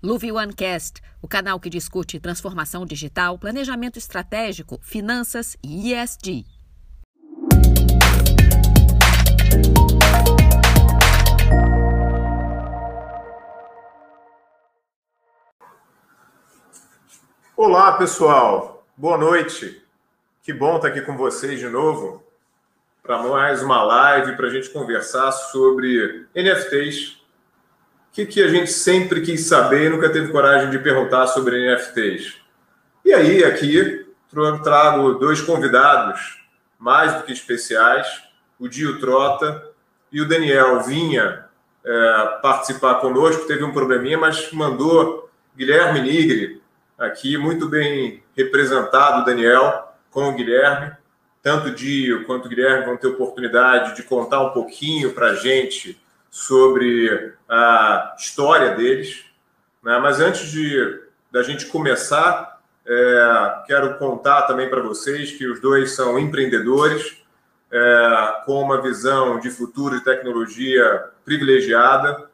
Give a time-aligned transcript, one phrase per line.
[0.00, 6.44] Luvi OneCast, o canal que discute transformação digital, planejamento estratégico, finanças e ESG.
[17.56, 18.86] Olá, pessoal.
[18.96, 19.82] Boa noite.
[20.44, 22.22] Que bom estar aqui com vocês de novo
[23.02, 27.17] para mais uma live para a gente conversar sobre NFTs
[28.18, 32.34] que, que a gente sempre quis saber e nunca teve coragem de perguntar sobre NFTs.
[33.04, 34.06] E aí, aqui,
[34.64, 36.42] trago dois convidados
[36.78, 38.24] mais do que especiais,
[38.58, 39.64] o Dio Trota
[40.10, 41.44] e o Daniel Vinha
[41.84, 46.60] é, participar conosco, teve um probleminha, mas mandou Guilherme Nigri
[46.98, 50.92] aqui, muito bem representado, Daniel, com o Guilherme.
[51.40, 55.34] Tanto o Dio quanto o Guilherme vão ter oportunidade de contar um pouquinho para a
[55.36, 59.24] gente sobre a história deles.
[59.82, 59.98] Né?
[59.98, 65.92] Mas antes de da gente começar, é, quero contar também para vocês que os dois
[65.92, 67.22] são empreendedores
[67.70, 72.30] é, com uma visão de futuro e tecnologia privilegiada,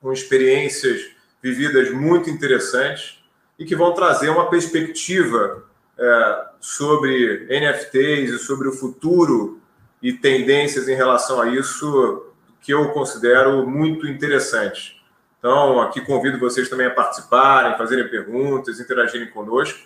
[0.00, 1.00] com experiências
[1.42, 3.24] vividas muito interessantes
[3.58, 5.64] e que vão trazer uma perspectiva
[5.98, 9.60] é, sobre NFTs e sobre o futuro
[10.02, 12.34] e tendências em relação a isso
[12.66, 15.00] que eu considero muito interessantes.
[15.38, 19.78] Então, aqui convido vocês também a participarem, fazerem perguntas, interagirem conosco.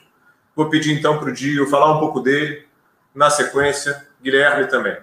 [0.57, 2.67] Vou pedir então para o Dio falar um pouco dele,
[3.15, 4.97] na sequência, Guilherme também.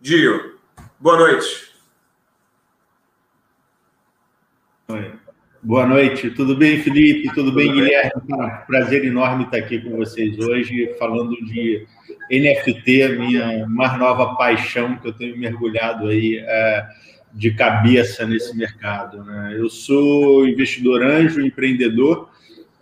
[0.00, 0.58] Dio,
[0.98, 1.74] boa noite.
[4.88, 5.21] Oi.
[5.64, 7.28] Boa noite, tudo bem, Felipe?
[7.28, 8.10] Tudo, tudo bem, bem, Guilherme?
[8.66, 11.86] Prazer enorme estar aqui com vocês hoje, falando de
[12.28, 16.84] NFT, a minha mais nova paixão que eu tenho mergulhado aí é,
[17.32, 19.22] de cabeça nesse mercado.
[19.22, 19.54] Né?
[19.56, 22.28] Eu sou investidor anjo, empreendedor,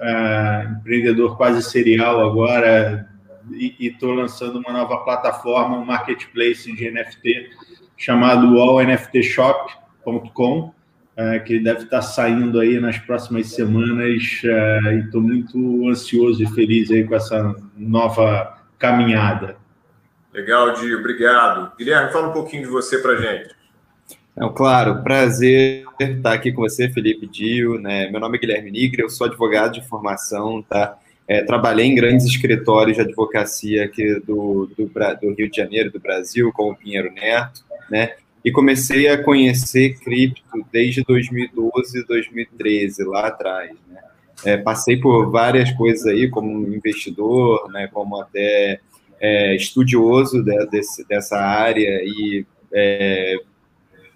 [0.01, 3.07] é, empreendedor quase serial agora,
[3.51, 7.51] e estou lançando uma nova plataforma, um marketplace de NFT
[7.95, 10.73] chamado allnftshop.com,
[11.41, 16.91] que deve estar saindo aí nas próximas semanas, é, e estou muito ansioso e feliz
[16.91, 19.57] aí com essa nova caminhada.
[20.33, 21.73] Legal, Dio, obrigado.
[21.77, 23.55] Guilherme, fala um pouquinho de você para gente.
[24.37, 27.79] É, claro, prazer estar aqui com você, Felipe Dio.
[27.79, 28.11] Né?
[28.11, 30.97] Meu nome é Guilherme Nigre, eu sou advogado de formação, tá?
[31.29, 36.01] É, trabalhei em grandes escritórios de advocacia aqui do, do, do, Rio de Janeiro, do
[36.01, 38.15] Brasil, como Pinheiro Neto, né?
[38.45, 44.01] E comecei a conhecer cripto desde 2012, 2013, lá atrás, né?
[44.45, 48.81] É, passei por várias coisas aí, como investidor, né, como até
[49.21, 53.37] é, estudioso de, desse, dessa área e, é,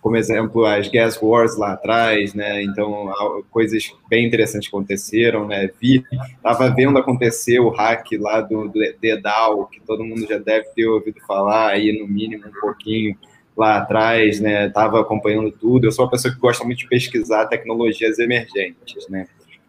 [0.00, 3.12] como exemplo, as Gas Wars lá atrás, né, então
[3.50, 6.02] coisas bem interessantes aconteceram, né, vi,
[6.36, 8.80] estava vendo acontecer o hack lá do, do
[9.70, 13.14] que todo mundo já deve ter ouvido falar aí, no mínimo, um pouquinho,
[13.56, 14.66] lá atrás, né?
[14.66, 15.87] Estava acompanhando tudo.
[15.87, 19.26] Eu sou uma pessoa que gosta muito de pesquisar tecnologias emergentes, né?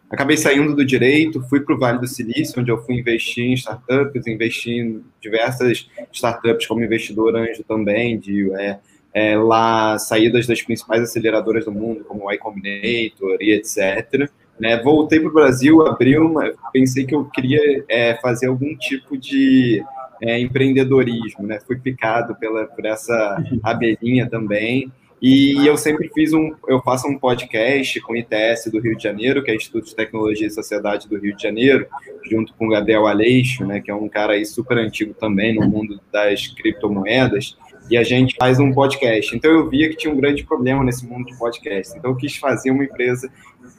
[0.08, 3.54] Acabei saindo do direito, fui para o Vale do Silício, onde eu fui investir em
[3.54, 8.78] startups, investi em diversas startups como investidor anjo também, de é,
[9.12, 14.30] é, lá saídas das principais aceleradoras do mundo, como o Y Combinator e etc.
[14.60, 14.80] Né?
[14.80, 19.82] Voltei para o Brasil, abri uma, pensei que eu queria é, fazer algum tipo de
[20.22, 21.58] é, empreendedorismo, né?
[21.66, 24.90] Fui picado pela, por essa abelhinha também.
[25.20, 29.02] E eu sempre fiz um, eu faço um podcast com o ITS do Rio de
[29.02, 31.86] Janeiro, que é Instituto de Tecnologia e Sociedade do Rio de Janeiro,
[32.28, 35.66] junto com o Gabriel Aleixo, né, que é um cara aí super antigo também no
[35.66, 37.56] mundo das criptomoedas,
[37.90, 39.34] e a gente faz um podcast.
[39.34, 41.96] Então eu via que tinha um grande problema nesse mundo de podcast.
[41.96, 43.30] Então eu quis fazer uma empresa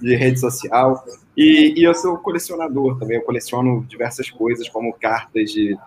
[0.02, 1.04] de rede social
[1.38, 5.78] e, e, eu sou colecionador também, eu coleciono diversas coisas, como cartas de,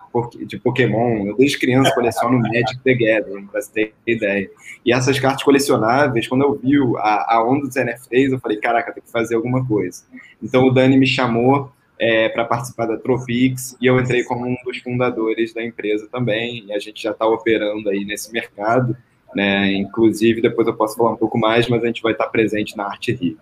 [0.45, 1.27] de Pokémon.
[1.27, 4.49] Eu desde criança coleciono Magic the Gathering, para você ter ideia.
[4.85, 8.93] E essas cartas colecionáveis, quando eu vi a, a onda dos NFTs, eu falei, caraca,
[8.93, 10.03] tem que fazer alguma coisa.
[10.41, 11.69] Então o Dani me chamou
[11.99, 16.63] é, para participar da Tropix e eu entrei como um dos fundadores da empresa também.
[16.67, 18.95] E a gente já está operando aí nesse mercado.
[19.35, 19.73] Né?
[19.73, 22.85] Inclusive, depois eu posso falar um pouco mais, mas a gente vai estar presente na
[22.85, 23.37] Arte Rio.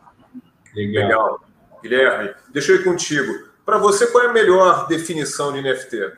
[0.75, 1.04] Legal.
[1.04, 1.42] Legal.
[1.81, 3.50] Guilherme, deixa eu ir contigo.
[3.66, 6.12] Para você, qual é a melhor definição de NFT?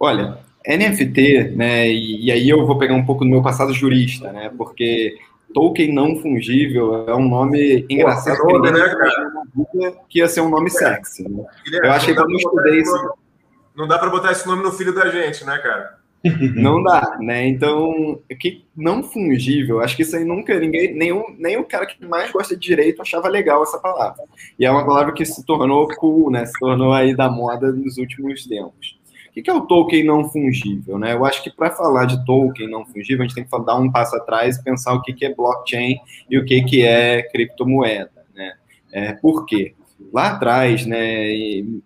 [0.00, 4.32] Olha, NFT, né, e, e, aí eu vou pegar um pouco do meu passado jurista,
[4.32, 5.16] né, porque
[5.52, 8.38] token não fungível é um nome engraçado.
[8.38, 9.44] Pô, nome, né, cara?
[10.08, 11.28] Que ia ser um nome sexy.
[11.28, 11.44] Né?
[11.64, 13.14] Guilherme, eu achei que quando eu estudei isso...
[13.76, 15.98] Não dá para botar esse nome no filho da gente, né, cara?
[16.54, 17.46] Não dá, né?
[17.46, 22.04] Então, que não fungível, acho que isso aí nunca ninguém, nenhum, nem o cara que
[22.04, 24.24] mais gosta de direito achava legal essa palavra.
[24.58, 26.46] E é uma palavra que se tornou cool, né?
[26.46, 28.98] Se tornou aí da moda nos últimos tempos.
[29.36, 31.12] O que é o token não fungível, né?
[31.12, 33.90] Eu acho que para falar de token não fungível, a gente tem que dar um
[33.90, 35.98] passo atrás e pensar o que é blockchain
[36.30, 38.54] e o que é criptomoeda, né?
[38.92, 39.74] É, por quê?
[40.14, 41.26] Lá atrás, né,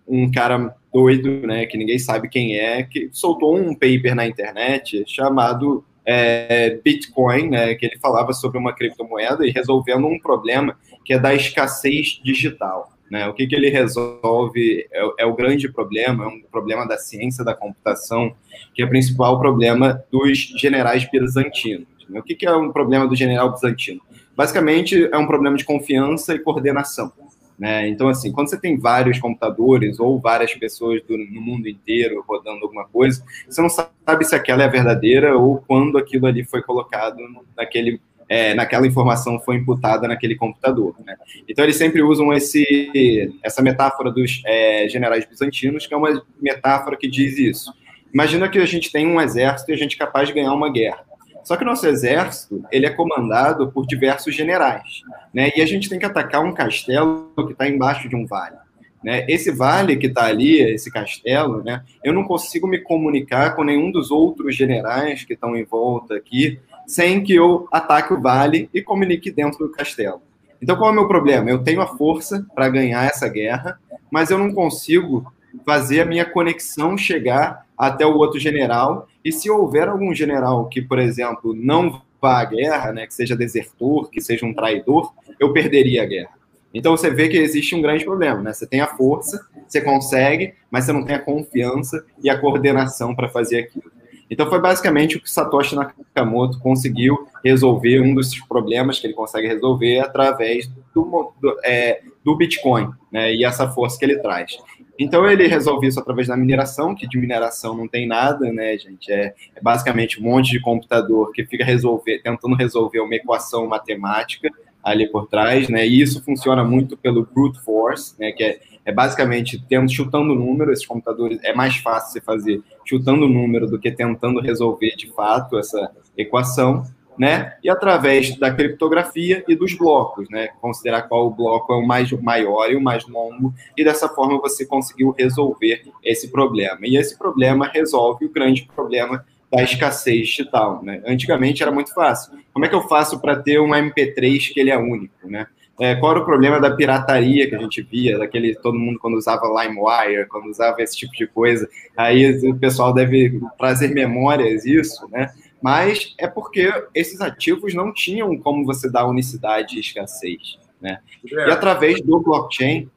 [0.07, 5.03] um cara doido, né, que ninguém sabe quem é, que soltou um paper na internet
[5.07, 11.13] chamado é, Bitcoin, né, que ele falava sobre uma criptomoeda e resolvendo um problema que
[11.13, 12.93] é da escassez digital.
[13.09, 13.27] Né?
[13.27, 17.43] O que, que ele resolve é, é, o grande problema, é um problema da ciência
[17.43, 18.35] da computação,
[18.75, 21.87] que é o principal problema dos generais bizantinos.
[22.07, 22.19] Né?
[22.19, 24.01] O que, que é um problema do general bizantino?
[24.37, 27.11] Basicamente, é um problema de confiança e coordenação.
[27.59, 27.89] Né?
[27.89, 32.63] Então, assim, quando você tem vários computadores ou várias pessoas do, no mundo inteiro rodando
[32.63, 37.17] alguma coisa, você não sabe se aquela é verdadeira ou quando aquilo ali foi colocado
[37.57, 40.95] naquele, é, naquela informação foi imputada naquele computador.
[41.05, 41.17] Né?
[41.49, 46.95] Então, eles sempre usam esse, essa metáfora dos é, generais bizantinos, que é uma metáfora
[46.95, 47.73] que diz isso.
[48.13, 50.71] Imagina que a gente tem um exército e a gente é capaz de ganhar uma
[50.71, 51.08] guerra.
[51.49, 55.01] Só que o nosso exército ele é comandado por diversos generais,
[55.33, 55.49] né?
[55.55, 58.55] E a gente tem que atacar um castelo que está embaixo de um vale.
[59.03, 59.25] Né?
[59.27, 61.83] Esse vale que está ali, esse castelo, né?
[62.03, 66.59] Eu não consigo me comunicar com nenhum dos outros generais que estão em volta aqui,
[66.85, 70.21] sem que eu ataque o vale e comunique dentro do castelo.
[70.61, 71.49] Então, qual é o meu problema?
[71.49, 73.79] Eu tenho a força para ganhar essa guerra,
[74.11, 75.33] mas eu não consigo
[75.65, 79.07] fazer a minha conexão chegar até o outro general.
[79.23, 83.37] E se houver algum general que, por exemplo, não vá à guerra, né, que seja
[83.37, 86.39] desertor, que seja um traidor, eu perderia a guerra.
[86.73, 88.53] Então você vê que existe um grande problema, né?
[88.53, 93.15] Você tem a força, você consegue, mas você não tem a confiança e a coordenação
[93.15, 93.91] para fazer aquilo.
[94.29, 99.47] Então foi basicamente o que Satoshi Nakamoto conseguiu resolver, um dos problemas que ele consegue
[99.47, 103.33] resolver através do, do, é, do Bitcoin, né?
[103.33, 104.59] E essa força que ele traz.
[104.99, 109.09] Então ele resolve isso através da mineração, que de mineração não tem nada, né, gente?
[109.09, 114.51] É, é basicamente um monte de computador que fica resolver, tentando resolver uma equação matemática
[114.83, 115.87] ali por trás, né?
[115.87, 118.33] E isso funciona muito pelo brute force, né?
[118.33, 123.27] Que é, é basicamente tendo, chutando número, esses computadores é mais fácil você fazer chutando
[123.27, 126.83] número do que tentando resolver de fato essa equação
[127.19, 127.53] né?
[127.61, 130.51] E através da criptografia e dos blocos, né?
[130.61, 134.65] Considerar qual bloco é o mais maior e o mais longo, e dessa forma você
[134.65, 136.79] conseguiu resolver esse problema.
[136.83, 141.01] E esse problema resolve o grande problema da escassez digital, né?
[141.05, 142.39] Antigamente era muito fácil.
[142.53, 145.47] Como é que eu faço para ter um MP3 que ele é único, né?
[145.81, 149.15] É, qual era o problema da pirataria que a gente via, daquele todo mundo quando
[149.15, 151.69] usava LimeWire, quando usava esse tipo de coisa.
[151.95, 155.31] Aí o pessoal deve trazer memórias isso, né?
[155.61, 160.57] Mas é porque esses ativos não tinham como você dar unicidade e escassez.
[160.81, 160.99] Né?
[161.31, 161.47] É.
[161.47, 162.89] E através do blockchain.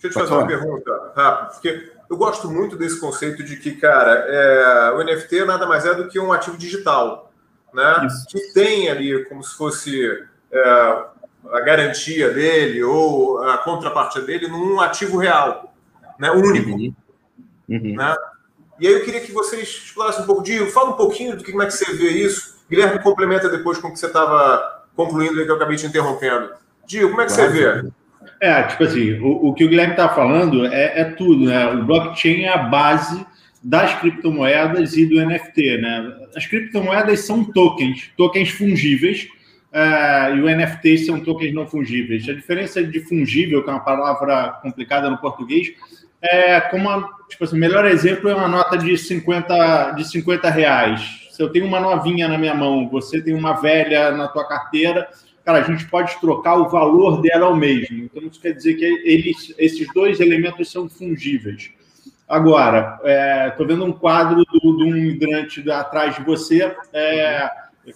[0.00, 0.42] Deixa eu te fazer falar.
[0.42, 5.44] uma pergunta rápida, porque eu gosto muito desse conceito de que, cara, é, o NFT
[5.44, 7.32] nada mais é do que um ativo digital,
[7.72, 8.06] né?
[8.06, 8.26] Isso.
[8.26, 11.04] Que tem ali como se fosse é,
[11.50, 15.74] a garantia dele ou a contrapartida dele num ativo real,
[16.18, 16.30] né?
[16.30, 16.70] Único.
[16.70, 17.96] Uhum.
[17.96, 18.16] Né?
[18.82, 21.52] E aí eu queria que vocês explorassem um pouco, Dio, fala um pouquinho do que,
[21.52, 22.56] como é que você vê isso.
[22.68, 26.50] Guilherme complementa depois com o que você estava concluindo aí, que eu acabei te interrompendo.
[26.84, 27.52] Dio, como é que claro.
[27.52, 27.90] você vê?
[28.40, 31.64] É, tipo assim, o, o que o Guilherme está falando é, é, tudo, né?
[31.74, 33.24] O blockchain é a base
[33.62, 36.16] das criptomoedas e do NFT, né?
[36.34, 39.28] As criptomoedas são tokens, tokens fungíveis,
[39.72, 42.28] uh, e o NFT são tokens não fungíveis.
[42.28, 45.72] A diferença de fungível, que é uma palavra complicada no português,
[46.22, 50.48] é como a, tipo assim, o melhor exemplo é uma nota de 50, de 50
[50.48, 51.28] reais.
[51.32, 55.08] Se eu tenho uma novinha na minha mão, você tem uma velha na tua carteira,
[55.44, 58.04] cara, a gente pode trocar o valor dela ao mesmo.
[58.04, 61.70] Então, isso quer dizer que eles, esses dois elementos são fungíveis.
[62.28, 63.00] Agora,
[63.50, 66.74] estou é, vendo um quadro de um migrante atrás de você.
[66.92, 67.50] É,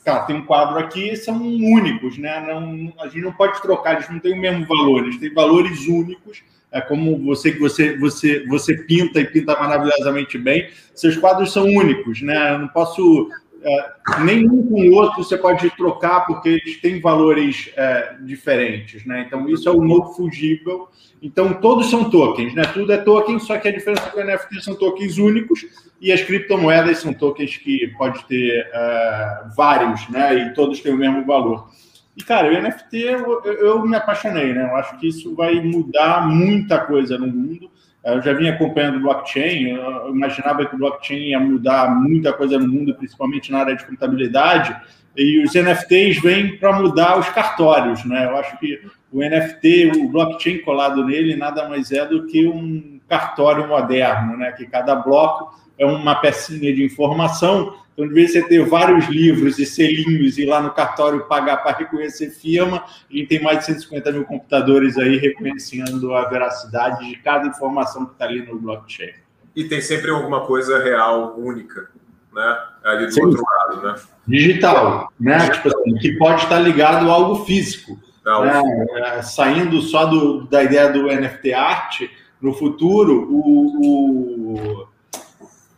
[0.04, 2.40] cara, tem um quadro aqui, são únicos, né?
[2.40, 5.86] Não, a gente não pode trocar, eles não têm o mesmo valor, eles têm valores
[5.86, 6.42] únicos
[6.76, 10.68] é como você que você, você, você pinta e pinta maravilhosamente bem.
[10.94, 12.54] Seus quadros são únicos, né?
[12.54, 13.28] Eu não posso
[13.62, 19.24] é, nenhum com o outro você pode trocar porque eles têm valores é, diferentes, né?
[19.26, 20.88] Então isso é o novo fugível.
[21.20, 22.62] Então todos são tokens, né?
[22.66, 25.66] Tudo é token, só que a diferença que o NFT são tokens únicos
[26.00, 30.34] e as criptomoedas são tokens que pode ter é, vários, né?
[30.34, 31.68] E todos têm o mesmo valor.
[32.16, 34.64] E, cara, o NFT eu, eu, me apaixonei, né?
[34.64, 37.70] Eu acho que isso vai mudar muita coisa no mundo.
[38.02, 42.56] Eu já vinha acompanhando o blockchain, eu imaginava que o blockchain ia mudar muita coisa
[42.58, 44.76] no mundo, principalmente na área de contabilidade,
[45.16, 48.26] e os NFTs vêm para mudar os cartórios, né?
[48.26, 48.80] Eu acho que
[49.10, 54.52] o NFT, o blockchain colado nele, nada mais é do que um cartório moderno, né?
[54.52, 57.74] Que cada bloco é uma pecinha de informação.
[57.92, 61.58] Então, de vez você ter vários livros e selinhos e ir lá no cartório pagar
[61.58, 67.08] para reconhecer firma, a gente tem mais de 150 mil computadores aí reconhecendo a veracidade
[67.08, 69.14] de cada informação que está ali no blockchain.
[69.54, 71.88] E tem sempre alguma coisa real, única,
[72.34, 72.58] né?
[72.84, 73.22] Ali do Sim.
[73.22, 73.94] outro lado, né?
[74.28, 75.48] Digital, né?
[75.48, 77.98] Tipo assim, que pode estar ligado a algo físico.
[78.22, 78.62] Né?
[78.96, 84.88] É, saindo só do, da ideia do NFT arte, no futuro, o, o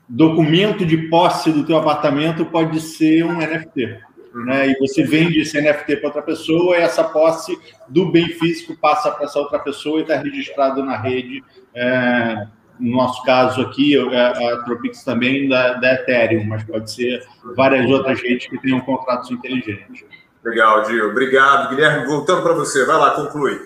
[0.08, 4.00] documento de posse do teu apartamento pode ser um NFT.
[4.34, 4.70] Né?
[4.70, 9.10] E você vende esse NFT para outra pessoa e essa posse do bem físico passa
[9.10, 11.42] para essa outra pessoa e está registrado na rede.
[11.74, 12.46] É,
[12.78, 17.22] no nosso caso aqui, a, a Tropix também da, da Ethereum, mas pode ser
[17.56, 20.04] várias outras redes que tenham contratos inteligentes.
[20.44, 21.10] Legal, Gil.
[21.10, 21.70] Obrigado.
[21.70, 22.84] Guilherme, voltando para você.
[22.86, 23.60] Vai lá, conclui.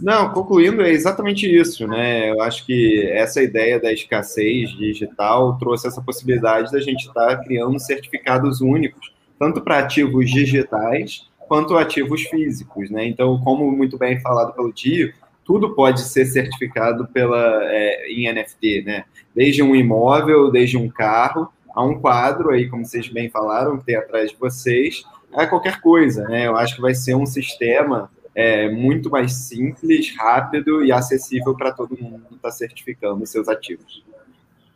[0.00, 2.30] Não, concluindo, é exatamente isso, né?
[2.30, 7.36] Eu acho que essa ideia da escassez digital trouxe essa possibilidade da gente estar tá
[7.36, 13.06] criando certificados únicos, tanto para ativos digitais quanto ativos físicos, né?
[13.06, 15.12] Então, como muito bem falado pelo Tio,
[15.44, 19.04] tudo pode ser certificado pela, é, em NFT, né?
[19.34, 23.86] Desde um imóvel, desde um carro, a um quadro aí, como vocês bem falaram, que
[23.86, 25.02] tem atrás de vocês,
[25.32, 26.46] é qualquer coisa, né?
[26.46, 31.72] Eu acho que vai ser um sistema é, muito mais simples, rápido e acessível para
[31.72, 34.04] todo mundo que está certificando os seus ativos.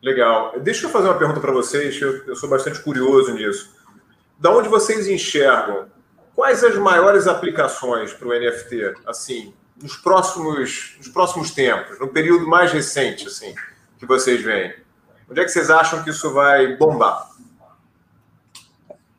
[0.03, 0.59] Legal.
[0.59, 3.73] Deixa eu fazer uma pergunta para vocês, eu, eu sou bastante curioso nisso.
[4.37, 5.87] Da onde vocês enxergam
[6.35, 12.49] quais as maiores aplicações para o NFT, assim, nos próximos, nos próximos tempos, no período
[12.49, 13.55] mais recente, assim,
[13.97, 14.75] que vocês veem?
[15.31, 17.31] Onde é que vocês acham que isso vai bombar?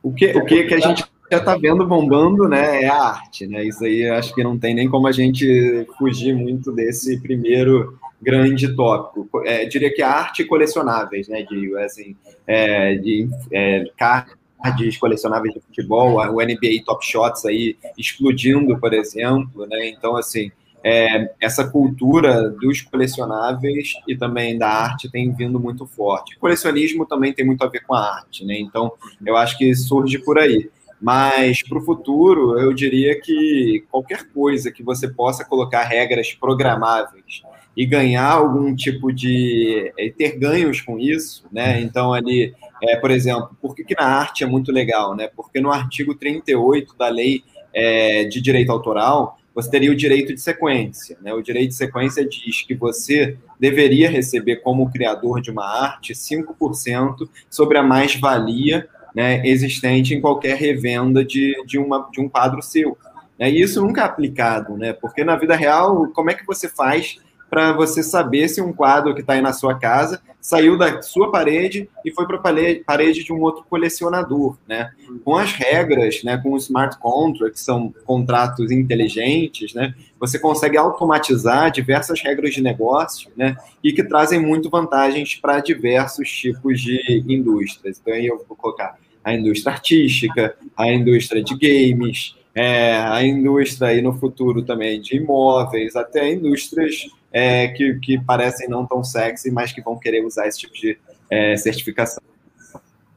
[0.02, 3.48] O que, o que, que a gente já está vendo bombando, né, é a arte,
[3.48, 3.66] né?
[3.66, 8.76] Isso aí acho que não tem nem como a gente fugir muito desse primeiro grande
[8.76, 9.42] tópico.
[9.44, 15.60] É, diria que a arte colecionáveis, né, de assim, é, de é, cards colecionáveis de
[15.60, 19.90] futebol, o NBA Top Shots aí explodindo, por exemplo, né?
[19.90, 20.52] Então assim,
[20.84, 26.36] é, essa cultura dos colecionáveis e também da arte tem vindo muito forte.
[26.36, 28.60] O colecionismo também tem muito a ver com a arte, né?
[28.60, 28.92] Então,
[29.26, 30.70] eu acho que surge por aí.
[31.04, 37.44] Mas para o futuro, eu diria que qualquer coisa que você possa colocar regras programáveis
[37.76, 39.92] e ganhar algum tipo de.
[40.00, 41.82] É, ter ganhos com isso, né?
[41.82, 45.28] Então, ali, é, por exemplo, por que, que na arte é muito legal, né?
[45.36, 47.44] Porque no artigo 38 da lei
[47.74, 51.18] é, de direito autoral, você teria o direito de sequência.
[51.22, 51.34] Né?
[51.34, 57.30] O direito de sequência diz que você deveria receber, como criador de uma arte, 5%
[57.50, 62.98] sobre a mais-valia né, existente em qualquer revenda de, de, uma, de um quadro seu.
[63.40, 63.52] Né?
[63.52, 64.94] E isso nunca é aplicado, né?
[64.94, 67.18] porque na vida real, como é que você faz
[67.54, 71.32] para você saber se um quadro que está aí na sua casa saiu da sua
[71.32, 74.92] parede e foi para a parede de um outro colecionador, né?
[75.24, 80.78] Com as regras, né, com os smart contracts, que são contratos inteligentes, né, você consegue
[80.78, 87.24] automatizar diversas regras de negócio, né, e que trazem muito vantagens para diversos tipos de
[87.28, 88.00] indústrias.
[88.02, 93.90] Então aí eu vou colocar a indústria artística, a indústria de games, é, a indústria
[93.90, 99.50] aí no futuro também de imóveis, até indústrias é, que, que parecem não tão sexy,
[99.50, 100.98] mas que vão querer usar esse tipo de
[101.30, 102.22] é, certificação.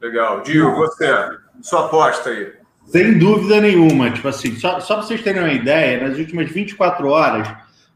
[0.01, 0.41] Legal.
[0.41, 1.05] Dio, você,
[1.61, 2.51] sua aposta aí.
[2.85, 4.09] Sem dúvida nenhuma.
[4.11, 7.47] Tipo assim, só, só para vocês terem uma ideia, nas últimas 24 horas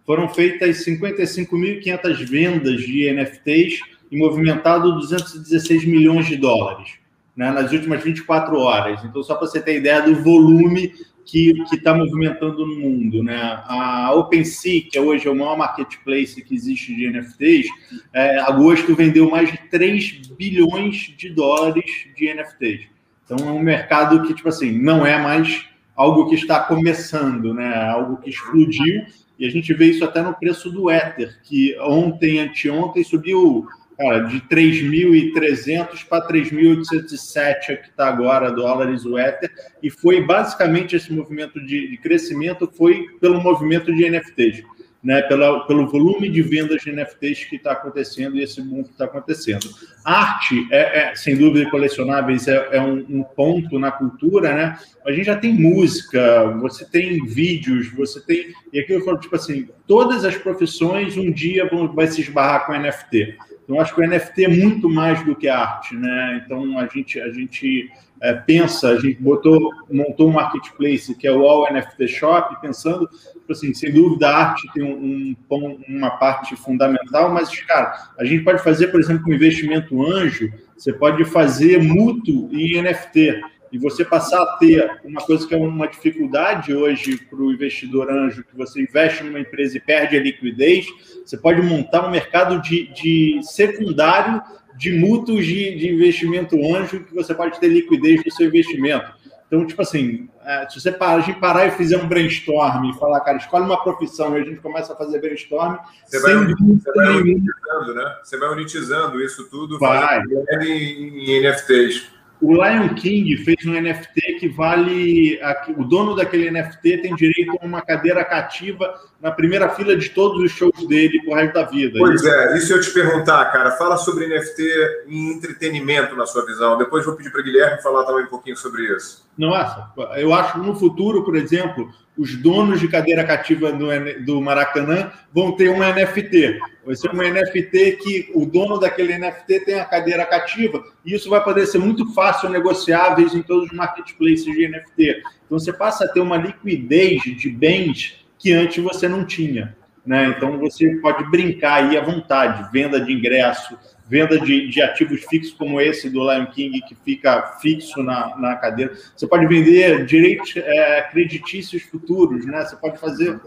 [0.05, 3.79] foram feitas 55.500 vendas de NFTs
[4.11, 7.00] e movimentado 216 milhões de dólares
[7.35, 9.03] né, nas últimas 24 horas.
[9.03, 10.93] Então, só para você ter ideia do volume
[11.25, 13.23] que está movimentando no mundo.
[13.23, 13.39] Né?
[13.65, 17.67] A OpenSea, que hoje é o maior marketplace que existe de NFTs,
[18.13, 22.87] é, agosto vendeu mais de 3 bilhões de dólares de NFTs.
[23.23, 27.71] Então, é um mercado que, tipo assim, não é mais algo que está começando, né?
[27.73, 29.05] É algo que explodiu.
[29.39, 33.67] E a gente vê isso até no preço do Ether, que ontem, anteontem, subiu
[34.01, 40.95] cara, de 3.300 para 3.807 é que está agora dólares o Ether, e foi basicamente
[40.95, 44.63] esse movimento de, de, crescimento foi pelo movimento de NFTs.
[45.03, 48.91] né, pela, pelo volume de vendas de NFTs que está acontecendo e esse boom que
[48.91, 49.67] está acontecendo.
[50.05, 54.77] Arte, é, é, sem dúvida, colecionáveis é, é um, um, ponto na cultura, né?
[55.03, 58.53] A gente já tem música, você tem vídeos, você tem.
[58.71, 62.67] E aqui eu falo, tipo assim, todas as profissões um dia vão, vai se esbarrar
[62.67, 63.37] com NFT.
[63.71, 66.41] Então, acho que o NFT é muito mais do que arte, né?
[66.43, 71.31] Então, a gente, a gente é, pensa, a gente botou, montou um marketplace que é
[71.31, 76.09] o All NFT Shop, pensando, tipo assim, sem dúvida, a arte tem um, um, uma
[76.17, 81.23] parte fundamental, mas, cara, a gente pode fazer, por exemplo, um investimento anjo, você pode
[81.23, 83.39] fazer mútuo em NFT
[83.71, 88.11] e você passar a ter uma coisa que é uma dificuldade hoje para o investidor
[88.11, 90.87] anjo, que você investe numa empresa e perde a liquidez,
[91.25, 94.41] você pode montar um mercado de, de secundário
[94.75, 99.13] de mútuos de, de, investimento anjo que você pode ter liquidez do seu investimento.
[99.47, 102.97] Então, tipo assim, é, se você parar, a gente parar e fizer um brainstorm e
[102.97, 106.91] falar, cara, escolhe uma profissão e a gente começa a fazer brainstorm, você vai, você
[106.95, 108.15] vai unitizando, né?
[108.23, 110.21] Você vai unitizando isso tudo vai.
[110.61, 112.20] em NFTs.
[112.41, 115.39] O Lion King fez um NFT que vale.
[115.77, 120.41] O dono daquele NFT tem direito a uma cadeira cativa na primeira fila de todos
[120.41, 121.99] os shows dele por resto da vida.
[121.99, 123.71] Pois é, isso eu te perguntar, cara.
[123.71, 126.77] Fala sobre NFT em entretenimento, na sua visão.
[126.79, 129.23] Depois vou pedir para Guilherme falar também um pouquinho sobre isso.
[129.41, 133.87] Nossa, eu acho que no futuro, por exemplo, os donos de cadeira cativa do,
[134.23, 136.59] do Maracanã vão ter um NFT.
[136.85, 141.27] Vai ser um NFT que o dono daquele NFT tem a cadeira cativa, e isso
[141.27, 145.23] vai poder ser muito fácil negociáveis em todos os marketplaces de NFT.
[145.47, 149.75] Então você passa a ter uma liquidez de bens que antes você não tinha.
[150.05, 150.35] Né?
[150.37, 153.75] Então você pode brincar aí à vontade, venda de ingresso,
[154.11, 158.57] venda de, de ativos fixos como esse do Lion King, que fica fixo na, na
[158.57, 158.93] cadeira.
[159.15, 162.65] Você pode vender direitos é, creditícios futuros, né?
[162.65, 163.39] Você pode fazer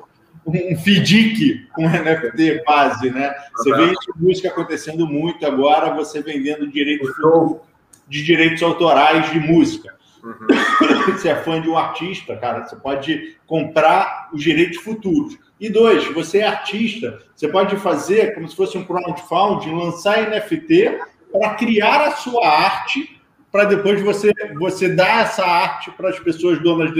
[0.46, 3.34] um FDIC com NFT base, né?
[3.54, 7.10] Você vê isso música acontecendo muito agora, você vendendo direitos
[8.08, 9.94] de direitos autorais de música.
[10.22, 11.12] Uhum.
[11.12, 15.36] Você é fã de um artista, cara, você pode comprar os direitos futuros.
[15.60, 20.98] E dois, você é artista, você pode fazer como se fosse um crowdfunding, lançar NFT
[21.32, 23.20] para criar a sua arte,
[23.50, 26.92] para depois você, você dar essa arte para as pessoas donas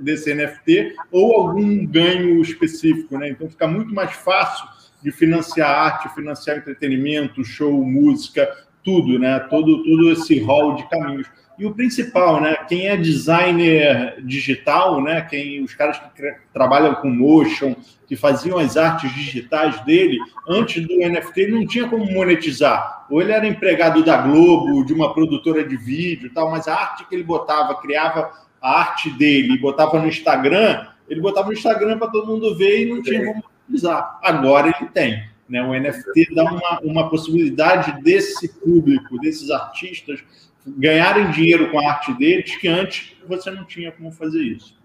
[0.00, 3.28] desse NFT ou algum ganho específico, né?
[3.28, 4.66] Então fica muito mais fácil
[5.00, 8.50] de financiar arte, financiar entretenimento, show, música,
[8.82, 9.38] tudo, né?
[9.48, 11.28] Todo, todo esse rol de caminhos.
[11.60, 12.56] E o principal, né?
[12.66, 15.20] Quem é designer digital, né?
[15.20, 17.76] Quem os caras que trabalham com motion,
[18.08, 20.16] que faziam as artes digitais dele,
[20.48, 23.06] antes do NFT não tinha como monetizar.
[23.10, 27.06] Ou ele era empregado da Globo, de uma produtora de vídeo, tal, mas a arte
[27.06, 32.08] que ele botava, criava a arte dele, botava no Instagram, ele botava no Instagram para
[32.08, 34.18] todo mundo ver e não tinha como monetizar.
[34.22, 35.28] Agora ele tem.
[35.46, 35.60] Né?
[35.62, 40.24] O NFT dá uma, uma possibilidade desse público, desses artistas,
[40.66, 44.78] ganharem dinheiro com a arte deles que antes você não tinha como fazer isso.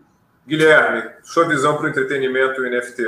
[0.48, 3.04] Guilherme, sua visão para o entretenimento NFT?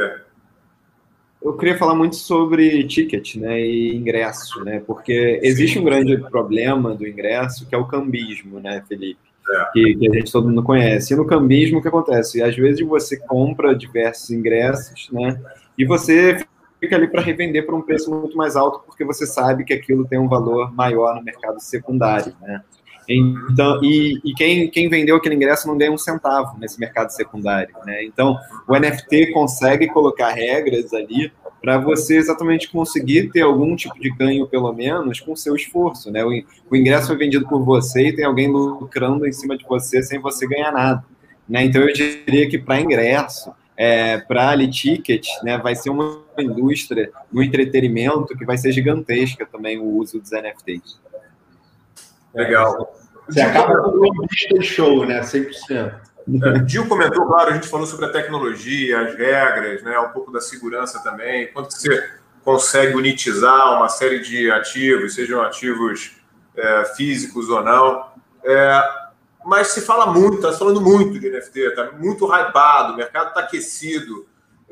[1.41, 6.95] Eu queria falar muito sobre ticket né, e ingresso, né, porque existe um grande problema
[6.95, 9.27] do ingresso que é o cambismo, né, Felipe?
[9.49, 9.69] É.
[9.71, 11.13] Que, que, a gente todo mundo conhece.
[11.13, 12.41] E no cambismo, o que acontece?
[12.41, 15.39] Às vezes você compra diversos ingressos, né?
[15.77, 16.45] E você
[16.79, 20.05] fica ali para revender por um preço muito mais alto, porque você sabe que aquilo
[20.05, 22.61] tem um valor maior no mercado secundário, né?
[23.09, 27.73] Então, e, e quem, quem vendeu aquele ingresso não ganha um centavo nesse mercado secundário,
[27.85, 28.03] né?
[28.03, 28.37] Então,
[28.67, 34.45] o NFT consegue colocar regras ali para você exatamente conseguir ter algum tipo de ganho,
[34.45, 36.23] pelo menos, com seu esforço, né?
[36.25, 36.29] O,
[36.69, 40.19] o ingresso foi vendido por você e tem alguém lucrando em cima de você sem
[40.19, 41.03] você ganhar nada,
[41.47, 41.63] né?
[41.63, 47.11] Então, eu diria que para ingresso, é, para ali ticket, né, vai ser uma indústria
[47.31, 50.99] no entretenimento que vai ser gigantesca também o uso dos NFTs.
[52.33, 52.95] Legal.
[53.29, 55.21] Você acaba com de show, né?
[55.21, 55.51] 100%.
[55.69, 60.31] É, Gil comentou, claro, a gente falou sobre a tecnologia, as regras, né, um pouco
[60.31, 62.09] da segurança também, quanto que você
[62.43, 66.17] consegue unitizar uma série de ativos, sejam ativos
[66.55, 68.07] é, físicos ou não.
[68.43, 68.81] É,
[69.47, 73.39] mas se fala muito, está falando muito de NFT, está muito hypado, o mercado está
[73.39, 74.27] aquecido.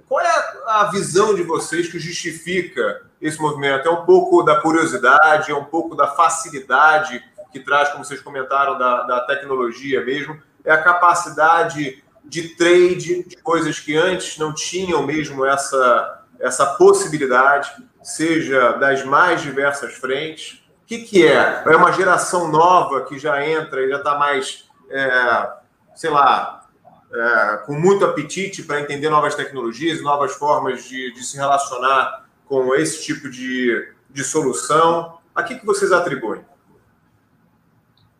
[0.06, 0.28] Qual é
[0.68, 3.88] a visão de vocês que justifica esse movimento?
[3.88, 8.78] É um pouco da curiosidade, é um pouco da facilidade que traz, como vocês comentaram,
[8.78, 15.04] da, da tecnologia mesmo, é a capacidade de trade de coisas que antes não tinham
[15.04, 17.72] mesmo essa, essa possibilidade,
[18.04, 20.66] seja das mais diversas frentes.
[20.84, 21.64] O que, que é?
[21.66, 25.50] É uma geração nova que já entra e já está mais é,
[25.96, 26.68] sei lá,
[27.14, 32.76] é, com muito apetite para entender novas tecnologias, novas formas de, de se relacionar com
[32.76, 35.18] esse tipo de, de solução.
[35.34, 36.42] A que, que vocês atribuem?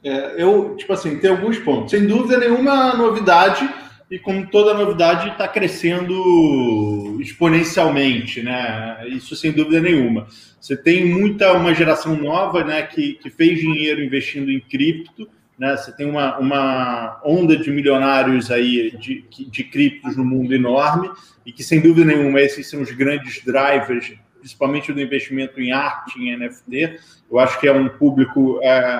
[0.04, 1.92] É, eu, tipo assim, tem alguns pontos.
[1.92, 3.68] Sem dúvida nenhuma novidade,
[4.10, 9.08] e como toda novidade, está crescendo exponencialmente, né?
[9.08, 10.28] Isso sem dúvida nenhuma.
[10.62, 15.76] Você tem muita, uma geração nova, né, que, que fez dinheiro investindo em cripto, né?
[15.78, 21.10] Você tem uma, uma onda de milionários aí de, de criptos no mundo enorme,
[21.46, 24.16] e que sem dúvida nenhuma esses são os grandes drivers
[24.46, 27.00] principalmente do investimento em arte, em NFT.
[27.32, 29.00] Eu acho que é um público é,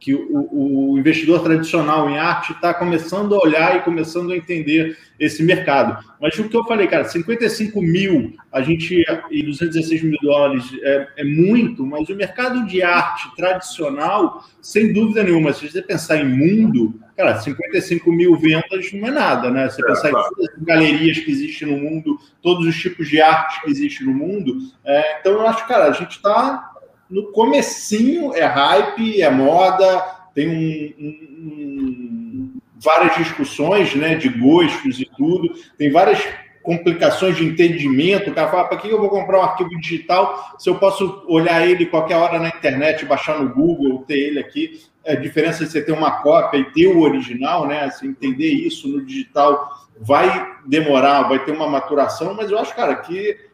[0.00, 4.96] que o, o, investidor tradicional em arte está começando a olhar e começando a entender
[5.18, 6.04] esse mercado.
[6.20, 11.08] Mas o que eu falei, cara, 55 mil a gente e 216 mil dólares é,
[11.18, 16.24] é muito, mas o mercado de arte tradicional, sem dúvida nenhuma, se você pensar em
[16.24, 19.68] mundo, cara, 55 mil vendas não é nada, né?
[19.68, 20.26] Você é, pensar claro.
[20.26, 24.06] em todas as galerias que existem no mundo, todos os tipos de arte que existem
[24.06, 24.58] no mundo.
[24.84, 26.77] É, então, eu acho, cara, a gente está
[27.10, 30.00] no comecinho é hype, é moda,
[30.34, 36.22] tem um, um, várias discussões né, de gostos e tudo, tem várias
[36.62, 38.30] complicações de entendimento.
[38.30, 41.66] O cara fala, para que eu vou comprar um arquivo digital se eu posso olhar
[41.66, 44.82] ele qualquer hora na internet, baixar no Google, ter ele aqui?
[45.02, 47.88] É a diferença de você ter uma cópia e ter o original, né?
[47.88, 49.66] Você entender isso no digital
[49.98, 53.47] vai demorar, vai ter uma maturação, mas eu acho, cara, que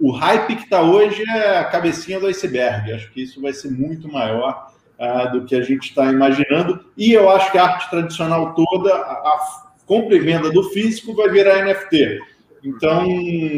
[0.00, 2.92] o hype que está hoje é a cabecinha do iceberg.
[2.92, 6.84] Acho que isso vai ser muito maior uh, do que a gente está imaginando.
[6.96, 11.14] E eu acho que a arte tradicional toda, a, a compra e venda do físico,
[11.14, 12.18] vai virar NFT.
[12.62, 13.06] Então,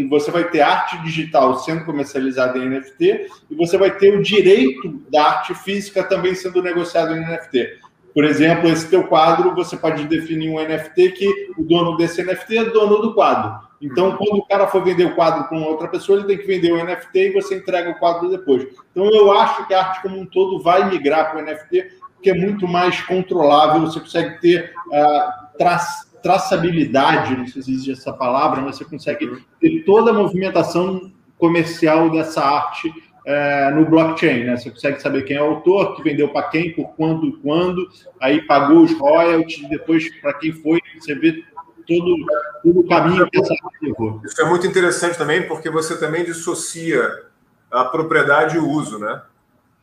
[0.09, 5.03] você vai ter arte digital sendo comercializada em NFT e você vai ter o direito
[5.11, 7.79] da arte física também sendo negociado em NFT.
[8.15, 12.59] Por exemplo, esse teu quadro, você pode definir um NFT que o dono desse NFT
[12.59, 13.72] é dono do quadro.
[13.83, 16.73] Então, quando o cara for vender o quadro para outra pessoa, ele tem que vender
[16.73, 18.69] o NFT e você entrega o quadro depois.
[18.93, 22.31] Então, eu acho que a arte como um todo vai migrar para o NFT, porque
[22.31, 25.81] é muito mais controlável, você consegue ter uh, tra
[26.23, 32.09] traçabilidade, não sei se existe essa palavra, mas você consegue ter toda a movimentação comercial
[32.11, 34.57] dessa arte uh, no blockchain, né?
[34.57, 37.89] Você consegue saber quem é o autor, que vendeu para quem, por quando, quando,
[38.21, 41.43] aí pagou os royalties, depois para quem foi, você vê
[41.87, 42.27] todo,
[42.63, 44.21] todo o caminho que essa levou.
[44.25, 47.25] Isso é muito interessante também, porque você também dissocia
[47.71, 49.23] a propriedade e o uso, né?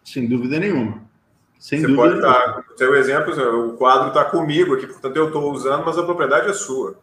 [0.04, 1.02] Sem dúvida nenhuma.
[1.58, 2.54] Sem você dúvida pode estar.
[2.54, 6.50] Tá, seu exemplo, o quadro está comigo aqui, portanto eu estou usando, mas a propriedade
[6.50, 6.98] é sua.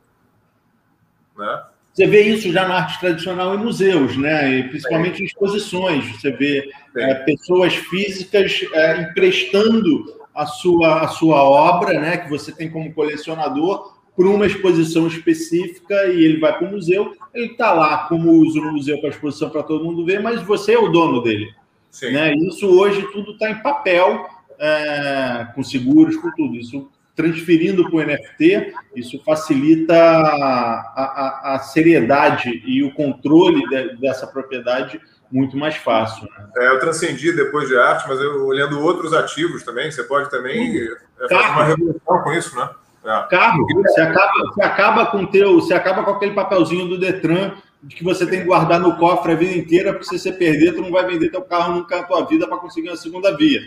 [1.37, 1.63] Né?
[1.93, 4.51] Você vê isso já na arte tradicional em museus, né?
[4.51, 6.07] E principalmente em exposições.
[6.13, 12.19] Você vê é, pessoas físicas é, emprestando a sua, a sua obra, né?
[12.19, 17.12] Que você tem como colecionador por uma exposição específica e ele vai para o museu.
[17.35, 20.72] Ele está lá como uso no museu para exposição para todo mundo ver, mas você
[20.72, 21.46] é o dono dele.
[21.90, 22.12] Sim.
[22.12, 22.35] Né?
[22.35, 24.26] Isso hoje tudo está em papel,
[24.59, 26.57] é, com seguros, com tudo.
[26.57, 33.96] Isso transferindo para o NFT, isso facilita a, a, a, seriedade e o controle de,
[33.96, 35.00] dessa propriedade
[35.33, 36.24] muito mais fácil.
[36.24, 36.48] Né?
[36.59, 40.83] É, eu transcendi depois de arte, mas eu olhando outros ativos também, você pode também
[40.83, 40.96] hum,
[41.29, 42.68] fazer uma revolução com isso, né?
[43.07, 43.27] É.
[43.29, 47.95] Carro, você acaba, você acaba com teu, você acaba com aquele papelzinho do Detran de
[47.95, 50.83] que você tem que guardar no cofre a vida inteira, porque se você perder, tu
[50.83, 53.61] não vai vender teu carro nunca na tua vida para conseguir uma segunda via.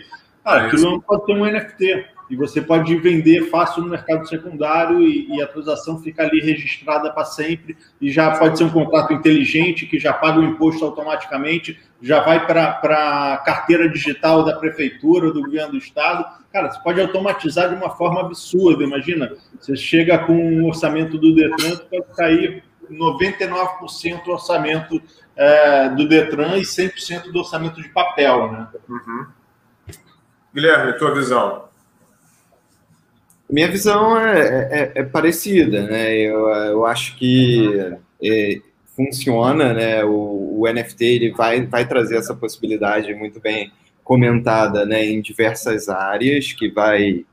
[0.44, 2.06] Cara, é aquilo não pode ter um NFT.
[2.30, 7.10] E você pode vender fácil no mercado secundário e, e a transação fica ali registrada
[7.10, 7.76] para sempre.
[8.00, 12.46] E já pode ser um contrato inteligente que já paga o imposto automaticamente, já vai
[12.46, 16.24] para a carteira digital da prefeitura, do governo do estado.
[16.52, 18.84] Cara, você pode automatizar de uma forma absurda.
[18.84, 25.02] Imagina, você chega com um orçamento do Detran, pode cair 99% do orçamento
[25.34, 28.68] é, do Detran e 100% do orçamento de papel, né?
[28.88, 29.26] Uhum.
[30.54, 31.69] Guilherme, tua visão?
[33.50, 36.14] Minha visão é, é, é, parecida, né?
[36.14, 37.68] Eu, eu acho que
[38.22, 38.60] é,
[38.96, 40.04] funciona, né?
[40.04, 43.72] O, o, NFT ele vai, vai trazer essa possibilidade muito bem
[44.04, 45.04] comentada, né?
[45.04, 47.24] Em diversas áreas que vai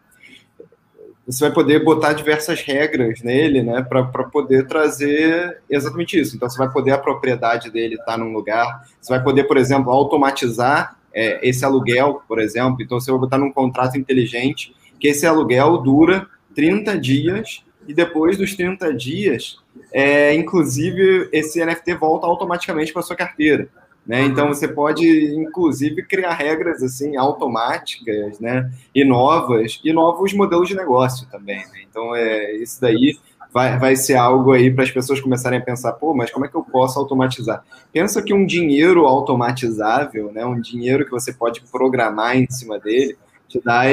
[1.27, 6.37] você vai poder botar diversas regras nele, né, para poder trazer exatamente isso.
[6.37, 9.57] Então, você vai poder a propriedade dele estar tá num lugar, você vai poder, por
[9.57, 12.77] exemplo, automatizar é, esse aluguel, por exemplo.
[12.79, 18.37] Então, você vai botar num contrato inteligente que esse aluguel dura 30 dias e depois
[18.37, 19.57] dos 30 dias,
[19.91, 23.69] é, inclusive, esse NFT volta automaticamente para sua carteira.
[24.05, 24.23] Né?
[24.23, 25.05] Então você pode,
[25.35, 28.71] inclusive, criar regras assim automáticas, né?
[28.95, 31.57] E novas e novos modelos de negócio também.
[31.57, 31.83] Né?
[31.89, 33.17] Então é isso daí
[33.53, 36.47] vai, vai ser algo aí para as pessoas começarem a pensar, pô, mas como é
[36.47, 37.63] que eu posso automatizar?
[37.91, 43.17] Pensa que um dinheiro automatizável, né, um dinheiro que você pode programar em cima dele,
[43.47, 43.83] te, dá,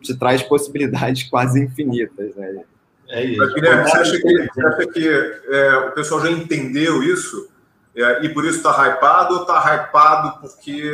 [0.00, 2.62] te traz possibilidades quase infinitas, né?
[3.08, 3.38] É isso.
[3.38, 7.48] Mas, Guilherme, você acha que, você acha que é, o pessoal já entendeu isso
[7.94, 10.90] é, e por isso está hypado ou está hypado porque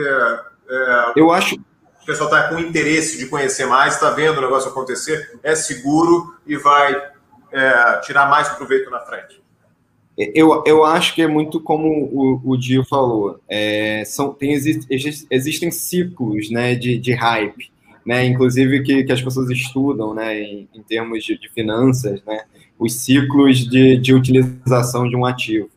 [0.68, 1.56] é, eu acho
[2.02, 6.34] o pessoal está com interesse de conhecer mais, está vendo o negócio acontecer, é seguro
[6.44, 7.00] e vai
[7.52, 9.40] é, tirar mais proveito na frente?
[10.18, 13.40] Eu, eu acho que é muito como o, o Dio falou.
[13.48, 17.72] É, são, tem, existem ciclos né, de, de hype,
[18.04, 22.44] né, inclusive que, que as pessoas estudam né, em, em termos de, de, finanças, né,
[22.78, 25.70] os ciclos de, de utilização de um ativo.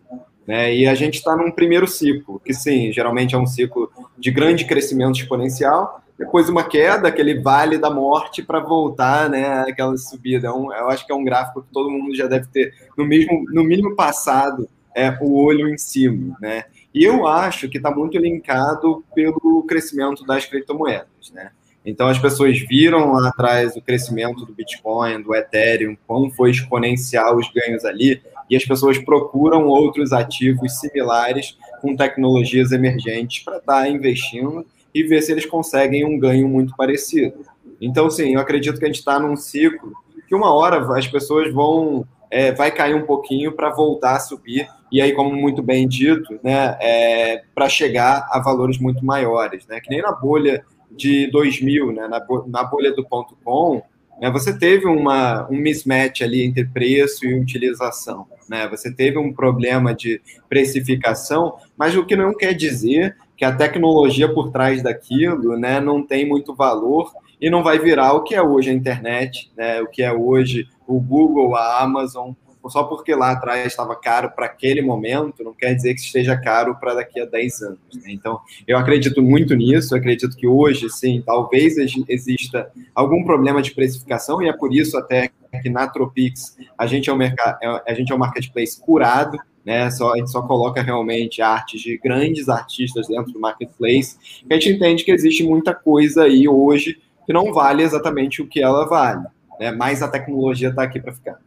[0.48, 4.32] Né, e a gente está num primeiro ciclo, que sim, geralmente é um ciclo de
[4.32, 10.48] grande crescimento exponencial, depois uma queda, aquele vale da morte para voltar, né, aquela subida.
[10.48, 13.06] É um, eu acho que é um gráfico que todo mundo já deve ter, no,
[13.06, 16.64] mesmo, no mínimo passado, é, o olho em cima, né?
[16.94, 21.52] E eu acho que está muito linkado pelo crescimento das criptomoedas, né?
[21.86, 27.38] Então as pessoas viram lá atrás o crescimento do Bitcoin, do Ethereum, como foi exponencial
[27.38, 33.82] os ganhos ali, e as pessoas procuram outros ativos similares com tecnologias emergentes para estar
[33.82, 37.46] tá investindo e ver se eles conseguem um ganho muito parecido.
[37.82, 39.94] Então, sim, eu acredito que a gente está num ciclo
[40.28, 44.68] que uma hora as pessoas vão é, vai cair um pouquinho para voltar a subir
[44.92, 49.80] e aí, como muito bem dito, né, é, para chegar a valores muito maiores, né?
[49.82, 50.64] Que nem na bolha
[50.96, 53.82] de 2000, né, na, na bolha do ponto com,
[54.20, 58.68] né, você teve uma, um mismatch ali entre preço e utilização, né?
[58.70, 64.32] Você teve um problema de precificação, mas o que não quer dizer que a tecnologia
[64.34, 68.42] por trás daquilo né, não tem muito valor e não vai virar o que é
[68.42, 72.32] hoje a internet, né, o que é hoje o Google, a Amazon,
[72.70, 76.76] só porque lá atrás estava caro para aquele momento, não quer dizer que esteja caro
[76.76, 77.80] para daqui a 10 anos.
[77.96, 78.12] Né?
[78.12, 81.76] Então, eu acredito muito nisso, acredito que hoje, sim, talvez
[82.08, 85.30] exista algum problema de precificação, e é por isso até
[85.62, 89.90] que na Tropix a gente é um, mercado, a gente é um marketplace curado, né?
[89.90, 94.18] Só, a gente só coloca realmente artes de grandes artistas dentro do marketplace.
[94.50, 98.62] a gente entende que existe muita coisa aí hoje que não vale exatamente o que
[98.62, 99.26] ela vale,
[99.60, 99.72] né?
[99.72, 101.40] Mas a tecnologia está aqui para ficar.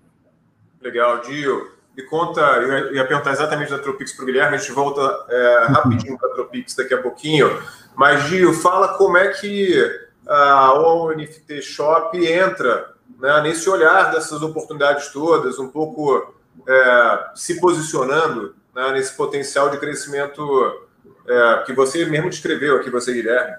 [0.81, 1.79] Legal, Dio.
[1.97, 5.67] Me conta, eu ia perguntar exatamente da Tropix para o Guilherme, a gente volta é,
[5.69, 7.61] rapidinho para a Tropix daqui a pouquinho.
[7.97, 9.75] Mas, Gil, fala como é que
[10.25, 16.35] a ONFT Shop entra né, nesse olhar dessas oportunidades todas, um pouco
[16.69, 20.43] é, se posicionando né, nesse potencial de crescimento
[21.27, 23.57] é, que você mesmo descreveu aqui, você, Guilherme?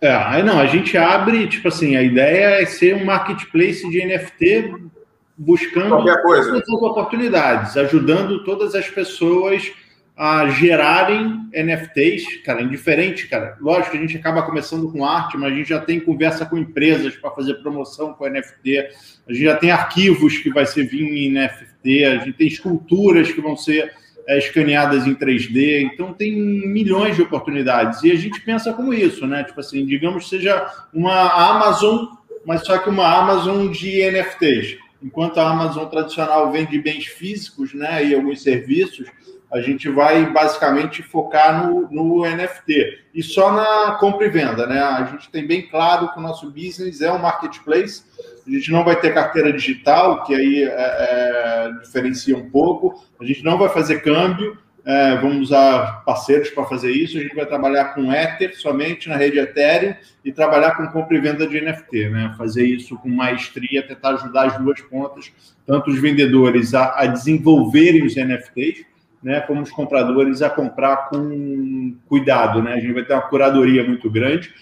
[0.00, 4.90] É, não, a gente abre, tipo assim, a ideia é ser um marketplace de NFT
[5.40, 9.72] buscando todas as oportunidades, ajudando todas as pessoas
[10.14, 13.56] a gerarem NFTs, cara, indiferente, cara.
[13.58, 16.58] Lógico que a gente acaba começando com arte, mas a gente já tem conversa com
[16.58, 18.78] empresas para fazer promoção com NFT,
[19.26, 23.32] a gente já tem arquivos que vai ser vir em NFT, a gente tem esculturas
[23.32, 23.94] que vão ser
[24.28, 28.02] é, escaneadas em 3D, então tem milhões de oportunidades.
[28.02, 29.42] E a gente pensa como isso, né?
[29.44, 32.08] Tipo assim, digamos que seja uma Amazon,
[32.44, 34.89] mas só que uma Amazon de NFTs.
[35.02, 39.08] Enquanto a Amazon tradicional vende bens físicos, né, e alguns serviços,
[39.50, 44.80] a gente vai basicamente focar no, no NFT e só na compra e venda, né?
[44.80, 48.04] A gente tem bem claro que o nosso business é um marketplace.
[48.46, 53.04] A gente não vai ter carteira digital, que aí é, é, diferencia um pouco.
[53.20, 54.56] A gente não vai fazer câmbio.
[54.84, 57.18] É, vamos usar parceiros para fazer isso.
[57.18, 61.20] A gente vai trabalhar com Ether somente na rede Ethereum e trabalhar com compra e
[61.20, 62.34] venda de NFT, né?
[62.36, 65.32] Fazer isso com maestria, tentar ajudar as duas pontas,
[65.66, 68.84] tanto os vendedores a, a desenvolverem os NFTs
[69.22, 72.62] né, como os compradores a comprar com cuidado.
[72.62, 72.74] Né?
[72.74, 74.52] A gente vai ter uma curadoria muito grande.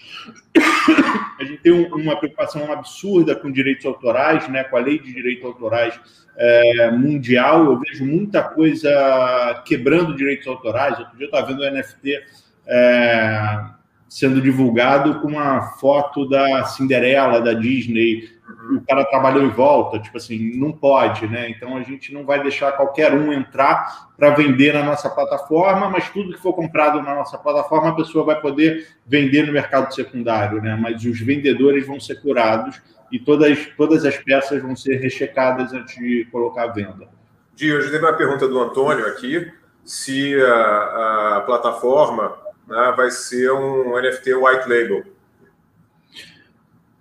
[1.39, 5.45] A gente tem uma preocupação absurda com direitos autorais, né, com a lei de direitos
[5.45, 5.99] autorais
[6.37, 7.65] é, mundial.
[7.65, 10.99] Eu vejo muita coisa quebrando direitos autorais.
[10.99, 12.21] Outro dia eu estava vendo o NFT
[12.67, 13.61] é,
[14.09, 18.29] sendo divulgado com uma foto da Cinderela da Disney
[18.71, 21.49] o cara trabalhou em volta, tipo assim, não pode, né?
[21.49, 26.09] Então a gente não vai deixar qualquer um entrar para vender na nossa plataforma, mas
[26.09, 30.61] tudo que for comprado na nossa plataforma a pessoa vai poder vender no mercado secundário,
[30.61, 30.77] né?
[30.79, 32.81] Mas os vendedores vão ser curados
[33.11, 37.07] e todas, todas as peças vão ser rechecadas antes de colocar à venda.
[37.55, 39.51] Di, hoje teve uma pergunta do Antônio aqui,
[39.83, 42.35] se a, a plataforma
[42.67, 45.03] né, vai ser um NFT white label.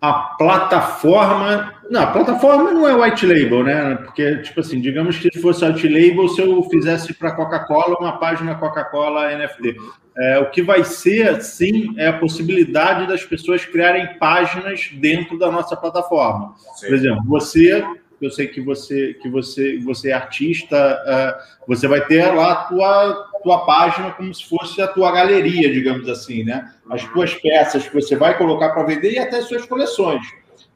[0.01, 1.75] A plataforma.
[1.91, 3.97] Não, a plataforma não é white label, né?
[3.97, 8.19] Porque, tipo assim, digamos que se fosse white label, se eu fizesse para Coca-Cola uma
[8.19, 9.77] página Coca-Cola NFT.
[10.17, 15.51] É, o que vai ser, sim, é a possibilidade das pessoas criarem páginas dentro da
[15.51, 16.55] nossa plataforma.
[16.77, 16.87] Sim.
[16.87, 17.85] Por exemplo, você
[18.21, 22.57] eu sei que você que você você é artista, uh, você vai ter lá a
[22.65, 26.71] tua tua página como se fosse a tua galeria, digamos assim, né?
[26.91, 30.23] As tuas peças que você vai colocar para vender e até suas coleções.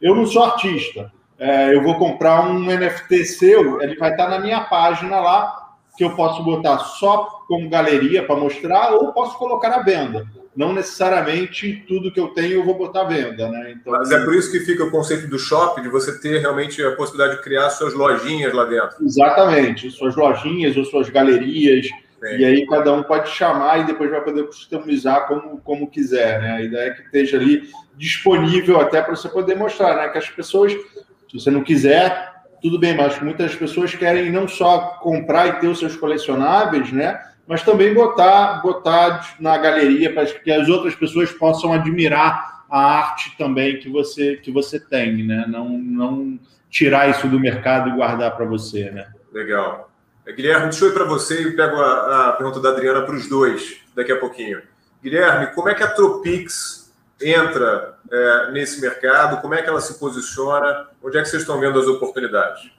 [0.01, 1.13] Eu não sou artista.
[1.39, 6.05] É, eu vou comprar um NFT seu, ele vai estar na minha página lá, que
[6.05, 11.85] eu posso botar só como galeria para mostrar, ou posso colocar à venda não necessariamente
[11.89, 13.73] tudo que eu tenho eu vou botar à venda, né?
[13.73, 16.83] Então, Mas é por isso que fica o conceito do shopping, de você ter realmente
[16.83, 19.03] a possibilidade de criar suas lojinhas lá dentro.
[19.03, 21.89] Exatamente, suas lojinhas ou suas galerias.
[22.23, 22.37] Sim.
[22.37, 26.53] E aí cada um pode chamar e depois vai poder customizar como, como quiser, né?
[26.53, 30.09] A ideia é que esteja ali disponível até para você poder mostrar, né?
[30.09, 34.99] Que as pessoas, se você não quiser, tudo bem, mas muitas pessoas querem não só
[35.03, 37.21] comprar e ter os seus colecionáveis, né?
[37.47, 43.37] mas também botar, botar na galeria para que as outras pessoas possam admirar a arte
[43.37, 45.45] também que você que você tem, né?
[45.47, 49.07] Não, não tirar isso do mercado e guardar para você, né?
[49.31, 49.92] Legal.
[50.27, 53.15] É, Guilherme, deixa eu ir para você e pego a, a pergunta da Adriana para
[53.15, 54.63] os dois daqui a pouquinho.
[55.03, 59.41] Guilherme, como é que a Tropix entra é, nesse mercado?
[59.41, 60.89] Como é que ela se posiciona?
[61.03, 62.71] Onde é que vocês estão vendo as oportunidades?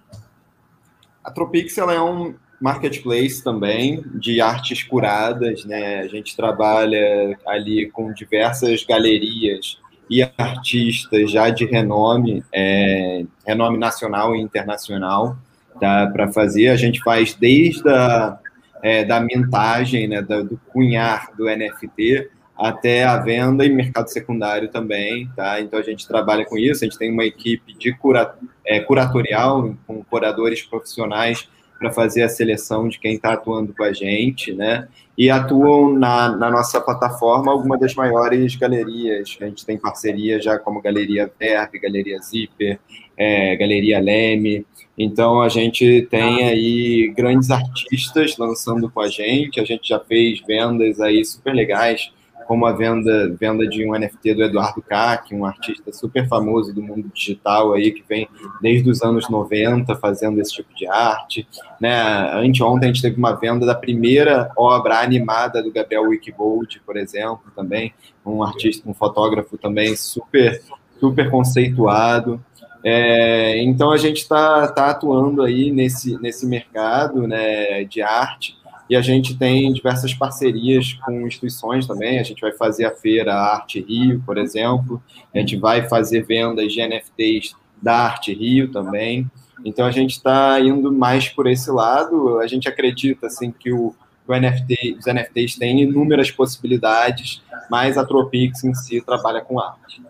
[1.23, 5.99] A Tropix ela é um, marketplace também de artes curadas, né?
[5.99, 9.77] A gente trabalha ali com diversas galerias
[10.10, 15.38] e artistas já de renome, é, renome nacional e internacional,
[15.79, 16.07] tá?
[16.07, 18.39] Para fazer, a gente faz desde a
[18.83, 20.21] é, da mintagem, né?
[20.21, 25.59] Do, do cunhar do NFT até a venda e mercado secundário também, tá?
[25.59, 29.73] Então a gente trabalha com isso, a gente tem uma equipe de cura, é, curatorial
[29.88, 31.47] com curadores profissionais
[31.84, 34.88] para fazer a seleção de quem está atuando com a gente, né?
[35.17, 40.58] E atuam na, na, nossa plataforma algumas das maiores galerias, a gente tem parceria já
[40.58, 42.80] como Galeria Verbe, Galeria Zipper,
[43.17, 44.65] é, Galeria Leme.
[44.98, 50.41] Então a gente tem aí grandes artistas lançando com a gente, a gente já fez
[50.48, 52.12] vendas aí super legais
[52.45, 56.82] como a venda, venda de um NFT do Eduardo Kac, um artista super famoso do
[56.82, 58.27] mundo digital aí, que vem
[58.62, 61.47] desde os anos 90 fazendo esse tipo de arte.
[61.79, 61.93] Né?
[62.34, 67.43] Anteontem a gente teve uma venda da primeira obra animada do Gabriel Wikibold, por exemplo,
[67.56, 67.93] também,
[68.25, 70.62] um artista, um fotógrafo também super,
[70.99, 72.43] super conceituado.
[72.86, 78.96] É, então a gente está tá atuando aí nesse, nesse mercado né, de arte e
[78.96, 82.19] a gente tem diversas parcerias com instituições também.
[82.19, 85.02] A gente vai fazer a feira Arte Rio, por exemplo.
[85.34, 89.30] A gente vai fazer vendas de NFTs da Arte Rio também.
[89.63, 92.39] Então a gente está indo mais por esse lado.
[92.39, 93.96] A gente acredita assim que o,
[94.28, 100.02] o NFT, os NFTs têm inúmeras possibilidades, mas a Tropix em si trabalha com arte.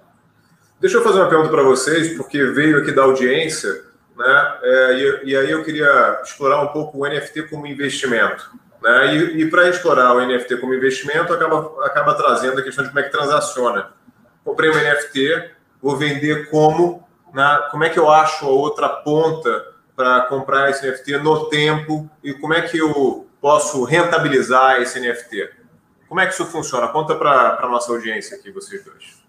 [0.82, 3.70] Deixa eu fazer uma pergunta para vocês, porque veio aqui da audiência,
[4.24, 4.58] né?
[4.64, 8.50] É, e, e aí eu queria explorar um pouco o NFT como investimento.
[8.82, 9.16] Né?
[9.16, 13.02] E, e para explorar o NFT como investimento, acaba, acaba trazendo a questão de como
[13.02, 13.92] é que transaciona.
[14.46, 17.68] Comprei um NFT, vou vender como, né?
[17.70, 22.34] como é que eu acho a outra ponta para comprar esse NFT no tempo e
[22.34, 25.50] como é que eu posso rentabilizar esse NFT?
[26.08, 26.88] Como é que isso funciona?
[26.88, 29.22] Conta para a nossa audiência aqui, vocês dois.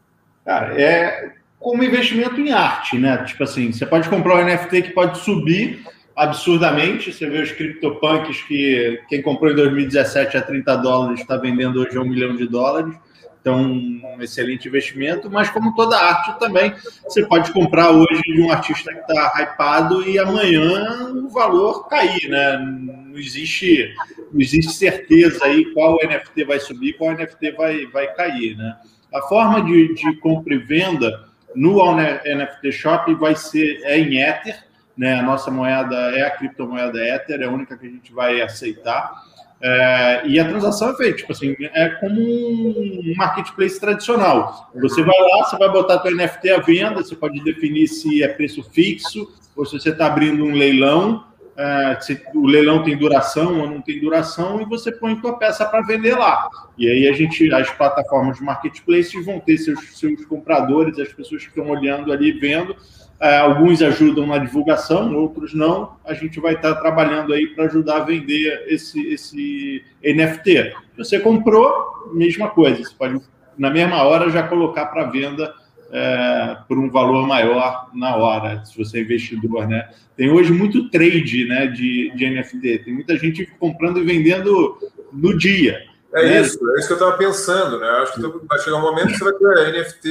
[0.44, 3.16] Cara, é como investimento em arte, né?
[3.24, 5.82] Tipo assim, você pode comprar um NFT que pode subir
[6.14, 7.10] absurdamente.
[7.10, 11.96] Você vê os CryptoPunks que quem comprou em 2017 a 30 dólares está vendendo hoje
[11.96, 12.94] a um milhão de dólares.
[13.40, 18.50] Então, um excelente investimento, mas como toda arte também, você pode comprar hoje de um
[18.50, 22.58] artista que está hypado e amanhã o valor cair, né?
[22.58, 23.90] Não existe,
[24.30, 28.76] não existe certeza aí qual NFT vai subir, qual NFT vai, vai cair, né?
[29.14, 34.64] A forma de, de compra e venda no NFT Shop vai ser é em Ether,
[34.96, 35.18] né?
[35.18, 39.12] A nossa moeda é a criptomoeda Ether, é a única que a gente vai aceitar.
[39.60, 44.70] É, e a transação é feita, tipo assim, é como um marketplace tradicional.
[44.74, 48.28] Você vai lá, você vai botar teu NFT à venda, você pode definir se é
[48.28, 51.24] preço fixo ou se você está abrindo um leilão,
[51.56, 55.64] é, se o leilão tem duração ou não tem duração, e você põe tua peça
[55.64, 56.48] para vender lá.
[56.76, 61.42] E aí a gente, as plataformas de marketplace vão ter seus, seus compradores, as pessoas
[61.42, 62.74] que estão olhando ali, vendo,
[63.20, 65.96] é, alguns ajudam na divulgação, outros não.
[66.04, 70.74] A gente vai estar trabalhando aí para ajudar a vender esse, esse NFT.
[70.98, 72.82] Você comprou, mesma coisa.
[72.82, 73.20] Você pode,
[73.56, 75.54] na mesma hora, já colocar para venda
[75.90, 79.88] é, por um valor maior na hora, se você é investidor, né?
[80.16, 82.84] Tem hoje muito trade, né, de, de NFT.
[82.84, 84.78] Tem muita gente comprando e vendendo
[85.12, 85.82] no dia.
[86.14, 86.40] É né?
[86.40, 87.88] isso, é isso que eu estava pensando, né?
[88.02, 90.10] Acho que vai chegar um momento que você vai ter a NFT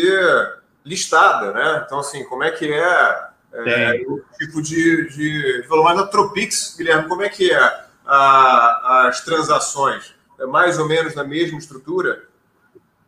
[0.85, 1.83] listada, né?
[1.85, 5.85] Então, assim, como é que é, é o tipo de, de valor?
[5.85, 10.13] Mas na Tropix, Guilherme, como é que é a, as transações?
[10.39, 12.23] É mais ou menos na mesma estrutura?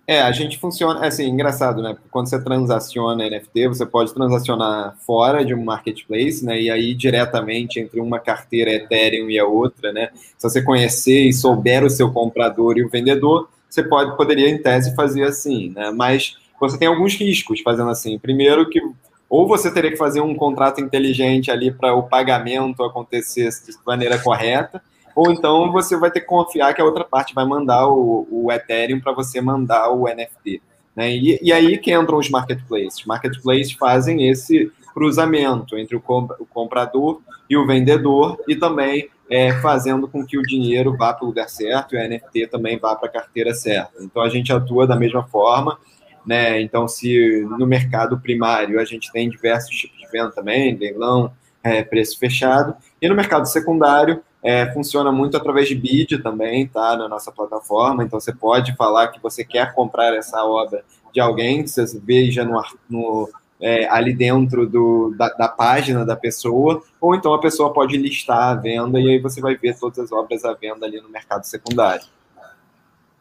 [0.07, 1.97] É, a gente funciona, é assim, engraçado, né?
[2.11, 6.61] Quando você transaciona NFT, você pode transacionar fora de um marketplace, né?
[6.61, 10.09] E aí diretamente entre uma carteira Ethereum e a outra, né?
[10.37, 14.61] Se você conhecer e souber o seu comprador e o vendedor, você pode, poderia, em
[14.61, 15.89] tese, fazer assim, né?
[15.89, 18.19] Mas você tem alguns riscos fazendo assim.
[18.19, 18.79] Primeiro que
[19.27, 24.19] ou você teria que fazer um contrato inteligente ali para o pagamento acontecer de maneira
[24.19, 24.81] correta,
[25.15, 28.51] ou então você vai ter que confiar que a outra parte vai mandar o, o
[28.51, 30.61] Ethereum para você mandar o NFT.
[30.93, 31.11] Né?
[31.11, 33.05] E, e, aí que entram os marketplaces.
[33.05, 39.53] Marketplaces fazem esse cruzamento entre o, comp o comprador e o vendedor e também é,
[39.61, 42.95] fazendo com que o dinheiro vá para o lugar certo e o NFT também vá
[42.95, 44.03] para a carteira certa.
[44.03, 45.77] Então a gente atua da mesma forma.
[46.25, 46.59] Né?
[46.61, 51.31] Então, se no mercado primário a gente tem diversos tipos de venda também, leilão,
[51.63, 56.95] é, preço fechado, e no mercado secundário é, funciona muito através de bid também, tá?
[56.95, 58.03] Na nossa plataforma.
[58.03, 62.45] Então você pode falar que você quer comprar essa obra de alguém que você veja
[62.45, 63.29] no, no
[63.59, 68.49] é, ali dentro do, da, da, página da pessoa, ou então a pessoa pode listar
[68.49, 71.43] a venda e aí você vai ver todas as obras à venda ali no mercado
[71.45, 72.05] secundário.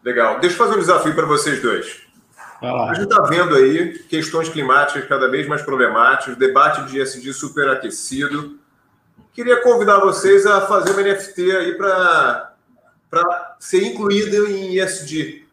[0.05, 0.39] Legal.
[0.41, 2.03] Deixa eu fazer um desafio para vocês dois.
[2.61, 8.59] A gente está vendo aí questões climáticas cada vez mais problemáticas, debate de ESG superaquecido.
[9.35, 15.45] Queria convidar vocês a fazer uma NFT aí para ser incluída em ESG.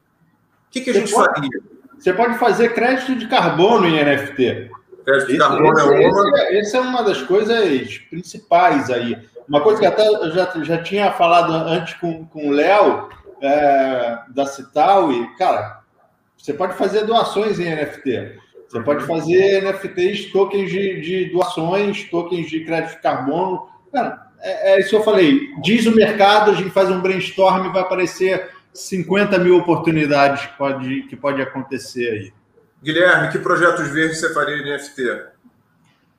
[0.67, 1.49] O que, que a gente pode, faria?
[1.97, 4.69] Você pode fazer crédito de carbono em NFT.
[5.03, 6.37] Crédito de carbono esse, é uma.
[6.37, 9.17] Esse, esse, é uma das coisas principais aí.
[9.49, 13.09] Uma coisa que até eu já, já tinha falado antes com, com o Léo,
[13.41, 15.81] é, da Cital, e, cara,
[16.37, 18.37] você pode fazer doações em NFT.
[18.69, 23.67] Você pode fazer NFTs, tokens de, de doações, tokens de crédito de carbono.
[23.91, 25.49] Cara, é, é, isso que eu falei.
[25.61, 30.57] Diz o mercado, a gente faz um brainstorm e vai aparecer 50 mil oportunidades que
[30.57, 32.33] pode, que pode acontecer aí.
[32.83, 35.31] Guilherme, que projetos verdes você faria em NFT?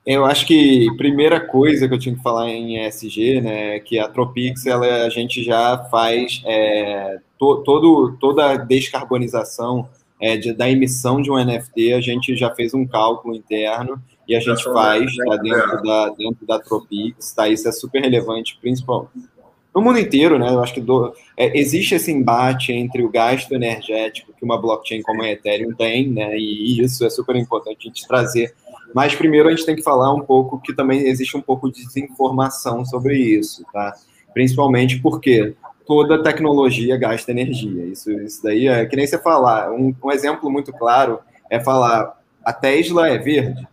[0.05, 3.79] Eu acho que a primeira coisa que eu tinha que falar em ESG, né, é
[3.79, 9.89] que a Tropix, ela, a gente já faz é, to, todo, toda a descarbonização
[10.21, 14.35] é, de, da emissão de um NFT, a gente já fez um cálculo interno e
[14.35, 17.47] a gente faz tá, dentro, da, dentro da Tropix, tá?
[17.47, 19.33] Isso é super relevante, principalmente
[19.73, 20.49] no mundo inteiro, né?
[20.49, 25.01] Eu acho que do, é, existe esse embate entre o gasto energético que uma blockchain
[25.01, 26.37] como a Ethereum tem, né?
[26.37, 28.53] E isso é super importante a gente trazer.
[28.93, 31.83] Mas primeiro a gente tem que falar um pouco que também existe um pouco de
[31.85, 33.93] desinformação sobre isso, tá?
[34.33, 35.55] Principalmente porque
[35.87, 37.85] toda tecnologia gasta energia.
[37.85, 39.71] Isso, isso daí é que nem você falar.
[39.71, 41.19] Um, um exemplo muito claro
[41.49, 42.15] é falar
[42.45, 43.67] a Tesla é verde.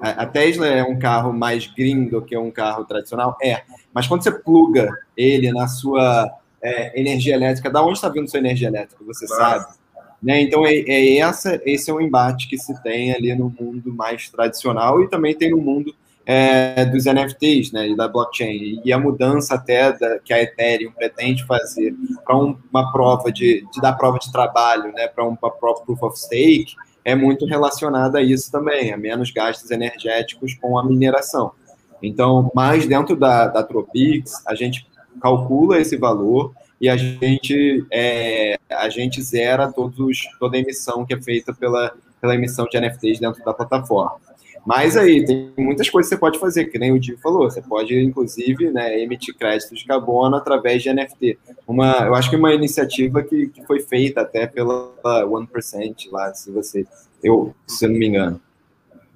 [0.00, 3.36] A, a Tesla é um carro mais green do que um carro tradicional?
[3.42, 3.62] É.
[3.92, 6.30] Mas quando você pluga ele na sua
[6.62, 9.04] é, energia elétrica, da onde está vindo sua energia elétrica?
[9.04, 9.66] Você sabe?
[10.22, 10.42] Né?
[10.42, 14.28] Então, é, é, essa, esse é o embate que se tem ali no mundo mais
[14.28, 15.94] tradicional e também tem no mundo
[16.26, 18.82] é, dos NFTs né, e da blockchain.
[18.84, 21.94] E a mudança até da, que a Ethereum pretende fazer
[22.24, 26.02] para um, uma prova de, de dar prova de trabalho, né, para um pra proof
[26.02, 26.74] of stake,
[27.08, 31.52] é muito relacionada a isso também, a menos gastos energéticos com a mineração.
[32.02, 34.86] Então, mais dentro da, da Tropix, a gente
[35.18, 41.14] calcula esse valor e a gente, é, a gente zera todos, toda a emissão que
[41.14, 44.20] é feita pela, pela emissão de NFTs dentro da plataforma.
[44.68, 47.50] Mas aí, tem muitas coisas que você pode fazer, que nem o Dio falou.
[47.50, 51.38] Você pode, inclusive, né, emitir créditos de carbono através de NFT.
[51.66, 56.50] Uma, eu acho que uma iniciativa que, que foi feita até pela 1% lá, se
[56.50, 56.86] você,
[57.24, 58.38] eu, se eu não me engano.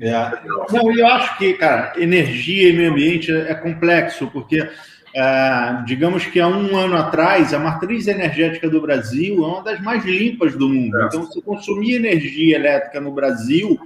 [0.01, 0.33] É.
[0.73, 4.67] Não, eu acho que, cara, energia e meio ambiente é complexo, porque,
[5.15, 9.83] é, digamos que há um ano atrás, a matriz energética do Brasil é uma das
[9.83, 10.99] mais limpas do mundo.
[10.99, 11.07] É.
[11.09, 13.79] Então, se consumir energia elétrica no Brasil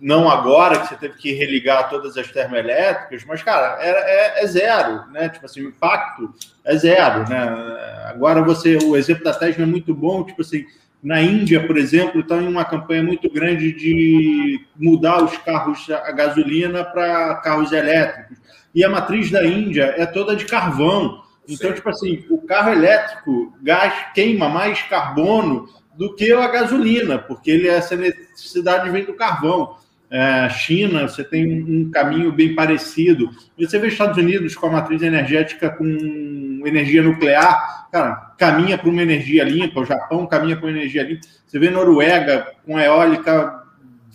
[0.00, 4.46] não agora que você teve que religar todas as termoelétricas, mas, cara, é, é, é,
[4.46, 5.28] zero, né?
[5.28, 6.32] Tipo assim, o impacto
[6.64, 8.04] é zero, né?
[8.06, 10.64] Agora você, o exemplo da Tesla é muito bom, tipo assim,
[11.02, 16.10] na Índia, por exemplo, está em uma campanha muito grande de mudar os carros a
[16.12, 18.38] gasolina para carros elétricos.
[18.74, 21.22] E a matriz da Índia é toda de carvão.
[21.48, 21.76] Então, Sim.
[21.76, 25.68] tipo assim, o carro elétrico gás, queima mais carbono
[25.98, 29.76] do que a gasolina, porque ele, essa necessidade vem do carvão.
[30.08, 33.28] É, China, você tem um caminho bem parecido.
[33.58, 39.02] Você vê Estados Unidos com a matriz energética com energia nuclear, cara, caminha para uma
[39.02, 39.80] energia limpa.
[39.80, 41.26] O Japão caminha para uma energia limpa.
[41.44, 43.64] Você vê Noruega com eólica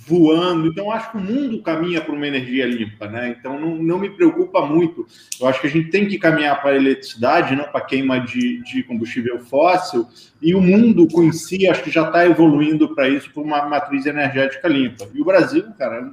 [0.06, 0.68] voando.
[0.68, 3.36] Então, acho que o mundo caminha para uma energia limpa, né?
[3.38, 5.06] Então, não, não me preocupa muito.
[5.40, 8.62] Eu acho que a gente tem que caminhar para a eletricidade, não para queima de,
[8.64, 10.08] de combustível fóssil.
[10.42, 14.06] E o mundo com si, acho que já está evoluindo para isso, para uma matriz
[14.06, 15.08] energética limpa.
[15.14, 16.12] E o Brasil, cara,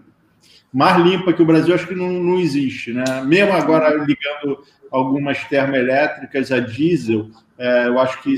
[0.73, 3.05] mais limpa que o Brasil, acho que não, não existe, né?
[3.25, 8.35] Mesmo agora ligando algumas termoelétricas a diesel, é, eu acho que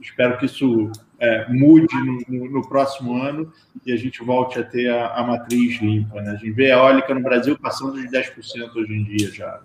[0.00, 0.90] espero que isso
[1.20, 1.94] é, mude
[2.28, 3.52] no, no, próximo ano
[3.84, 6.20] e a gente volte a ter a, a matriz limpa.
[6.22, 6.30] Né?
[6.30, 9.60] A gente vê a eólica no Brasil passando de 10% hoje em dia já.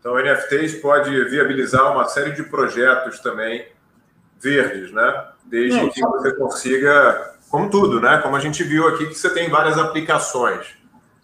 [0.00, 3.64] Então, NFTs pode viabilizar uma série de projetos também
[4.40, 5.24] verdes, né?
[5.44, 6.08] Desde Não, que só...
[6.10, 8.18] você consiga, como tudo, né?
[8.18, 10.78] Como a gente viu aqui, que você tem várias aplicações.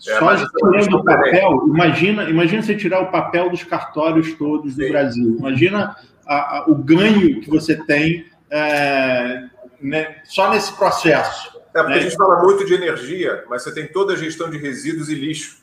[0.07, 4.83] É, Só tirando o papel, imagina, imagina você tirar o papel dos cartórios todos do
[4.83, 4.91] Sim.
[4.91, 5.37] Brasil.
[5.39, 5.97] Imagina
[6.27, 9.45] a, a, o ganho que você tem é,
[9.85, 11.61] né, só nesse processo.
[11.75, 12.01] É, porque né?
[12.01, 15.15] a gente fala muito de energia, mas você tem toda a gestão de resíduos e
[15.15, 15.59] lixo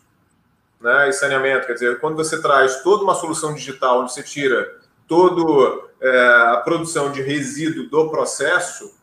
[0.80, 1.66] né, e saneamento.
[1.66, 4.76] Quer dizer, quando você traz toda uma solução digital onde você tira
[5.08, 8.94] toda é, a produção de resíduo do processo,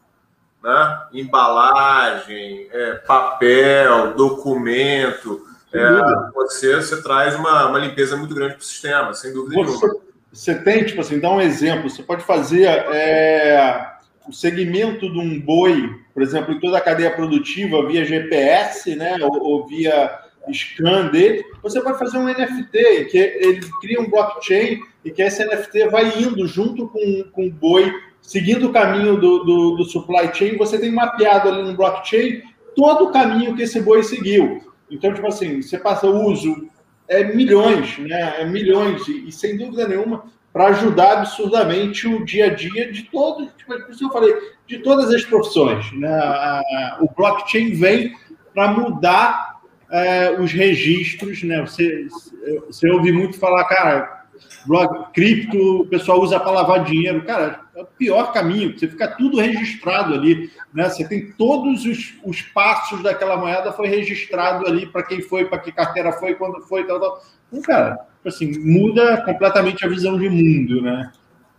[0.63, 8.63] né, embalagem, é, papel, documento, é, você, você traz uma, uma limpeza muito grande para
[8.63, 10.01] o sistema, sem dúvida você, nenhuma.
[10.33, 13.98] Você tem, tipo assim, dá um exemplo, você pode fazer é,
[14.29, 19.17] o segmento de um boi, por exemplo, em toda a cadeia produtiva, via GPS, né,
[19.23, 20.11] ou, ou via
[20.53, 25.45] scan dele, você pode fazer um NFT, que ele cria um blockchain e que esse
[25.45, 30.33] NFT vai indo junto com, com o boi, seguindo o caminho do, do, do supply
[30.35, 32.43] chain, você tem mapeado ali no blockchain
[32.75, 34.63] todo o caminho que esse boi seguiu.
[34.91, 36.69] Então, tipo assim, você passa o uso
[37.09, 38.43] é milhões, né?
[38.43, 43.05] É milhões, e, e sem dúvida nenhuma, para ajudar absurdamente o dia a dia de
[43.05, 44.35] todos, tipo, eu falei,
[44.67, 45.93] de todas as profissões.
[45.93, 46.63] Né?
[47.01, 48.15] o blockchain vem
[48.55, 51.61] para mudar é, os registros, né?
[51.61, 52.09] Você,
[52.67, 54.19] você ouve muito falar, cara,
[55.13, 57.25] cripto, o pessoal usa para lavar dinheiro.
[57.25, 60.89] Cara, é o pior caminho, você fica tudo registrado ali, né?
[60.89, 65.59] Você tem todos os, os passos daquela moeda foi registrado ali para quem foi, para
[65.59, 67.23] que carteira foi, quando foi, tal, tal.
[67.49, 71.11] Então, cara, Tipo assim, muda completamente a visão de mundo, né?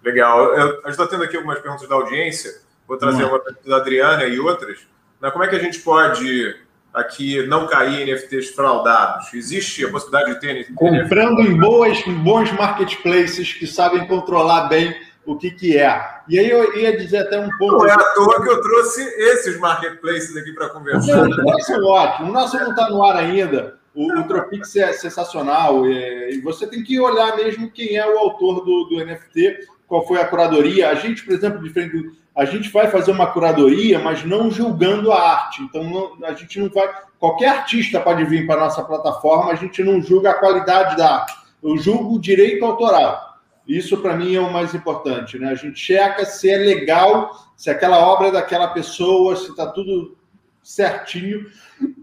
[0.04, 0.54] Legal.
[0.56, 2.52] Eu, a gente está tendo aqui algumas perguntas da audiência.
[2.88, 4.80] Vou trazer uma da Adriana e outras.
[5.22, 6.56] Né, como é que a gente pode
[6.94, 9.34] aqui não cair em NFTs fraudados?
[9.34, 10.76] Existe a possibilidade de ter NFTs?
[10.76, 14.96] Comprando em, boas, em bons marketplaces que sabem controlar bem
[15.26, 16.02] o que, que é.
[16.28, 17.78] E aí eu ia dizer até um pouco.
[17.78, 21.24] Não é à toa que eu trouxe esses marketplaces aqui para conversar.
[21.24, 22.30] O nosso é ótimo.
[22.30, 23.79] O nosso não está no ar ainda.
[24.00, 28.18] O, o Tropix é sensacional é, e você tem que olhar mesmo quem é o
[28.18, 30.90] autor do, do NFT, qual foi a curadoria.
[30.90, 35.22] A gente, por exemplo, diferente a gente vai fazer uma curadoria, mas não julgando a
[35.22, 35.62] arte.
[35.62, 36.90] Então, não, a gente não vai.
[37.20, 41.18] Qualquer artista pode vir para a nossa plataforma, a gente não julga a qualidade da
[41.18, 41.34] arte.
[41.62, 43.38] Eu julgo o direito autoral.
[43.68, 45.38] Isso, para mim, é o mais importante.
[45.38, 45.50] Né?
[45.50, 50.16] A gente checa se é legal, se aquela obra é daquela pessoa, se está tudo
[50.64, 51.46] certinho.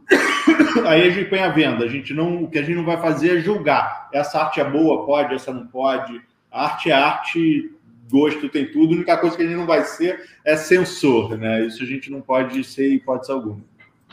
[0.86, 1.84] Aí a gente põe a venda.
[1.84, 4.08] A gente não, o que a gente não vai fazer é julgar.
[4.12, 6.20] Essa arte é boa, pode, essa não pode.
[6.50, 7.74] A arte é arte,
[8.10, 8.92] gosto tem tudo.
[8.92, 11.64] A única coisa que a gente não vai ser é censor, né?
[11.66, 13.60] Isso a gente não pode ser em hipótese alguma.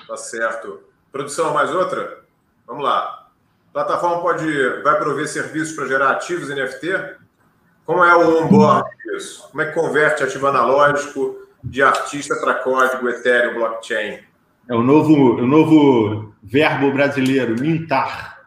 [0.07, 0.83] Tá certo.
[1.11, 2.23] Produção, mais outra?
[2.65, 3.29] Vamos lá.
[3.71, 4.45] plataforma pode,
[4.83, 7.17] vai prover serviços para gerar ativos NFT?
[7.85, 9.47] Como é o onboard disso?
[9.49, 14.19] Como é que converte ativo analógico de artista para código Ethereum blockchain?
[14.69, 18.39] É o novo, o novo verbo brasileiro, mintar.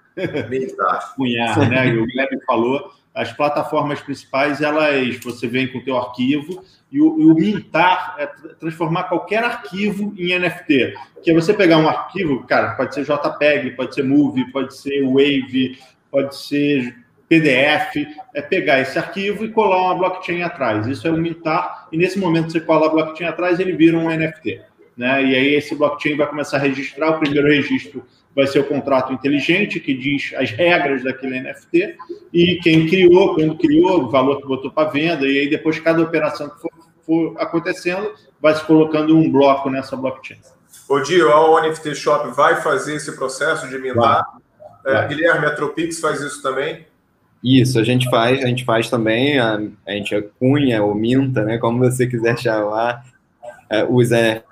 [0.49, 1.15] Mintar.
[1.17, 1.89] Cunhar, né?
[1.89, 7.01] E o Guilherme falou, as plataformas principais, elas, você vem com o teu arquivo, e
[7.01, 8.27] o, e o, mintar é
[8.59, 10.95] transformar qualquer arquivo em NFT.
[11.23, 15.03] Que é você pegar um arquivo, cara, pode ser JPEG, pode ser Movie, pode ser
[15.03, 15.79] Wave,
[16.11, 16.97] pode ser
[17.29, 20.87] PDF, é pegar esse arquivo e colar uma blockchain atrás.
[20.87, 24.09] Isso é o mintar, e nesse momento você cola a blockchain atrás, ele vira um
[24.09, 24.63] NFT
[24.97, 25.25] né?
[25.25, 27.11] E aí esse blockchain vai começar a registrar.
[27.11, 28.03] O primeiro registro
[28.35, 31.97] vai ser o contrato inteligente, que diz as regras daquele NFT,
[32.33, 36.03] e quem criou, quando criou, o valor que botou para venda, e aí depois cada
[36.03, 36.71] operação que for,
[37.01, 40.39] for, acontecendo, vai se colocando um bloco nessa blockchain.
[40.87, 44.23] O Dio, a NFT Shop vai fazer esse processo de mintar.
[44.85, 46.87] É, Guilherme, a Tropix faz isso também?
[47.43, 51.59] Isso, a gente faz, a gente faz também, a, a gente cunha ou minta, né,
[51.59, 53.05] como você quiser chamar,
[53.71, 54.45] é, os NFTs,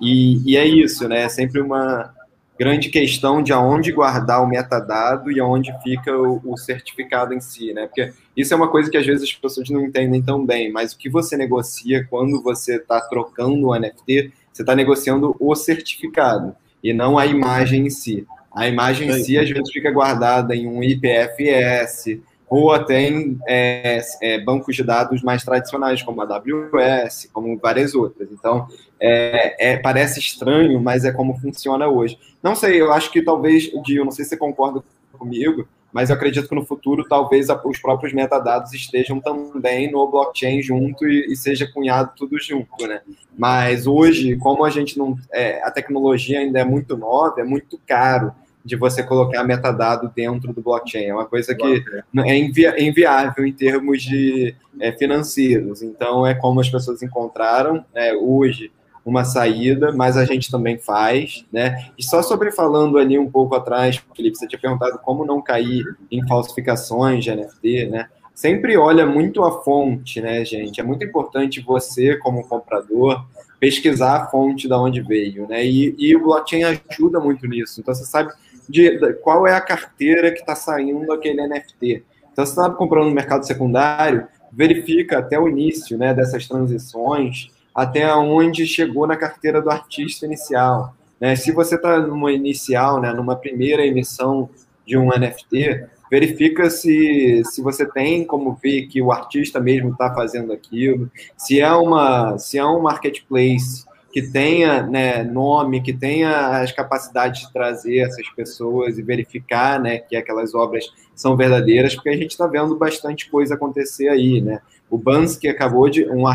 [0.00, 1.22] e, e é isso, né?
[1.22, 2.12] É sempre uma
[2.58, 7.72] grande questão de aonde guardar o metadado e aonde fica o, o, certificado em si,
[7.72, 7.86] né?
[7.86, 10.92] Porque isso é uma coisa que às vezes as pessoas não entendem tão bem, mas
[10.92, 16.54] o que você negocia quando você está trocando o NFT, você está negociando o certificado
[16.82, 18.26] e não a imagem em si.
[18.54, 24.00] A imagem em si às vezes fica guardada em um IPFS, ou até em é,
[24.22, 28.28] é, bancos de dados mais tradicionais, como a AWS, como várias outras.
[28.30, 28.66] Então,
[29.00, 32.18] é, é, parece estranho, mas é como funciona hoje.
[32.42, 34.82] Não sei, eu acho que talvez, Dio, não sei se você concorda
[35.12, 40.60] comigo, mas eu acredito que no futuro talvez os próprios metadados estejam também no blockchain
[40.60, 43.00] junto e, e seja cunhado tudo junto, né?
[43.38, 47.80] Mas hoje, como a gente não, é, a tecnologia ainda é muito nova, é muito
[47.86, 48.34] caro
[48.64, 51.04] de você colocar metadado dentro do blockchain.
[51.04, 51.84] É uma coisa que
[52.24, 55.82] é invi inviável em termos de é, financeiros.
[55.82, 58.72] Então, é como as pessoas encontraram é, hoje
[59.04, 61.90] uma saída, mas a gente também faz, né?
[61.98, 65.84] E só sobre falando ali um pouco atrás, Felipe, você tinha perguntado como não cair
[66.10, 68.08] em falsificações de NFT, né?
[68.34, 70.80] Sempre olha muito a fonte, né, gente?
[70.80, 73.24] É muito importante você, como comprador,
[73.60, 75.64] pesquisar a fonte da onde veio, né?
[75.64, 77.80] E, e o blockchain ajuda muito nisso.
[77.80, 78.32] Então, você sabe
[78.68, 82.04] de, de qual é a carteira que está saindo aquele NFT.
[82.32, 88.12] Então, você está comprando no mercado secundário, verifica até o início né, dessas transições, até
[88.14, 90.94] onde chegou na carteira do artista inicial.
[91.20, 91.36] Né?
[91.36, 94.48] Se você está numa inicial, né, numa primeira emissão
[94.86, 100.14] de um NFT, verifica se, se você tem como ver que o artista mesmo está
[100.14, 103.84] fazendo aquilo, se é uma se é um marketplace
[104.14, 109.98] que tenha né, nome, que tenha as capacidades de trazer essas pessoas e verificar né,
[109.98, 110.84] que aquelas obras
[111.16, 114.60] são verdadeiras, porque a gente está vendo bastante coisa acontecer aí, né?
[114.88, 116.26] O Bansky acabou de, um,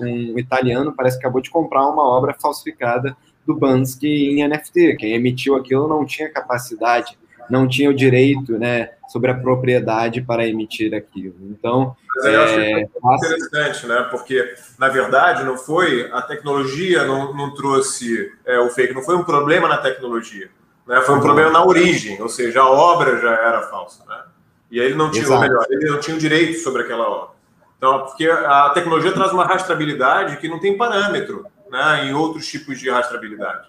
[0.00, 3.14] um italiano parece que acabou de comprar uma obra falsificada
[3.46, 4.96] do Bansky em NFT.
[4.96, 7.18] Quem emitiu aquilo não tinha capacidade
[7.50, 11.34] não tinha o direito né, sobre a propriedade para emitir aquilo.
[11.42, 14.06] Então, Mas eu é, acho é interessante, né?
[14.10, 19.16] Porque, na verdade, não foi a tecnologia não, não trouxe é, o fake, não foi
[19.16, 20.48] um problema na tecnologia,
[20.86, 21.00] né?
[21.02, 24.22] Foi um problema na origem, ou seja, a obra já era falsa, né?
[24.70, 27.36] E aí ele não tinha, melhor, ele não tinha o direito sobre aquela obra.
[27.76, 32.06] Então, porque a tecnologia traz uma rastreabilidade que não tem parâmetro, né?
[32.06, 33.68] Em outros tipos de rastreabilidade.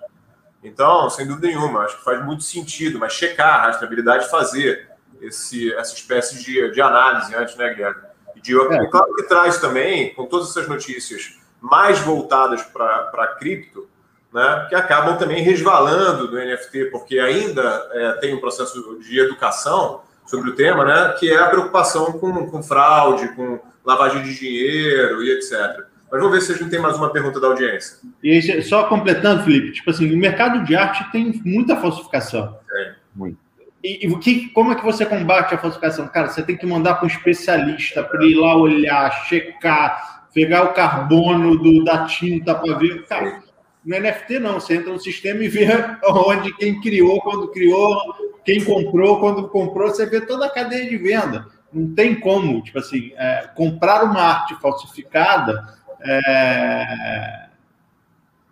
[0.67, 4.89] Então, sem dúvida nenhuma, acho que faz muito sentido, mas checar a rastreabilidade, fazer
[5.21, 8.01] esse, essa espécie de, de análise antes, né, Guilherme?
[8.35, 8.85] E de, é.
[8.87, 13.87] claro que traz também, com todas essas notícias mais voltadas para cripto,
[14.31, 20.01] né, que acabam também resvalando do NFT, porque ainda é, tem um processo de educação
[20.25, 25.23] sobre o tema, né, que é a preocupação com, com fraude, com lavagem de dinheiro
[25.23, 25.86] e etc.
[26.11, 27.97] Mas vamos ver se a gente tem mais uma pergunta da audiência.
[28.23, 32.57] E só completando, Felipe, tipo assim, o mercado de arte tem muita falsificação.
[32.73, 32.95] É.
[33.13, 33.37] Muito.
[33.83, 36.07] E, e que, como é que você combate a falsificação?
[36.07, 40.73] Cara, você tem que mandar para um especialista para ir lá olhar, checar, pegar o
[40.73, 43.05] carbono do, da tinta para ver.
[43.05, 43.41] Cara,
[43.85, 45.67] no NFT não, você entra no sistema e vê
[46.05, 47.97] onde quem criou, quando criou,
[48.43, 51.47] quem comprou, quando comprou, você vê toda a cadeia de venda.
[51.71, 57.47] Não tem como, tipo assim, é, comprar uma arte falsificada é,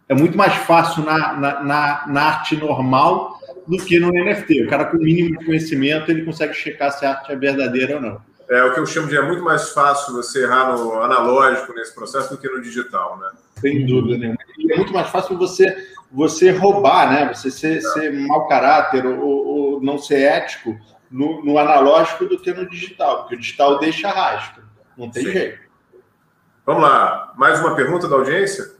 [0.09, 4.63] é muito mais fácil na, na, na, na, arte normal do que no NFT.
[4.63, 7.95] O cara com o mínimo de conhecimento, ele consegue checar se a arte é verdadeira
[7.95, 8.21] ou não.
[8.47, 11.95] É o que eu chamo de é muito mais fácil você errar no analógico nesse
[11.95, 13.29] processo do que no digital, né?
[13.59, 14.37] Sem dúvida nenhuma.
[14.59, 17.33] E é muito mais fácil você você roubar, né?
[17.33, 20.77] Você ser, ser mau caráter ou, ou, não ser ético
[21.11, 24.63] no, no, analógico do que no digital, porque o digital deixa rastro.
[24.97, 25.31] Não tem Sim.
[25.31, 25.64] jeito.
[26.65, 28.71] Vamos lá, mais uma pergunta da audiência?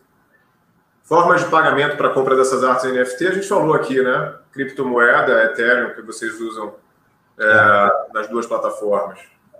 [1.03, 4.33] Formas de pagamento para compra dessas artes NFT, a gente falou aqui, né?
[4.51, 6.73] Criptomoeda, Ethereum, que vocês usam
[7.39, 9.19] é, nas duas plataformas.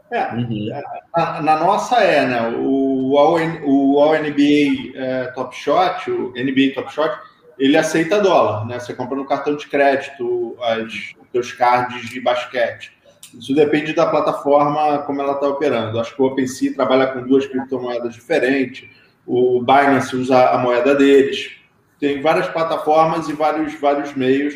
[0.10, 0.70] É, uhum.
[1.16, 2.50] na, na, nossa é, né?
[2.58, 7.16] O, o, o NBA é, Top Shot, o NBA Top Shot,
[7.60, 8.80] ele aceita dólar, né?
[8.80, 10.86] Você compra no cartão de crédito as,
[11.22, 12.95] os seus cards de basquete.
[13.38, 16.00] Isso depende da plataforma como ela está operando.
[16.00, 18.90] Acho que o OpenSea trabalha com duas criptomoedas diferentes,
[19.26, 21.52] o Binance usa a moeda deles.
[22.00, 24.56] Tem várias plataformas e vários, vários meios,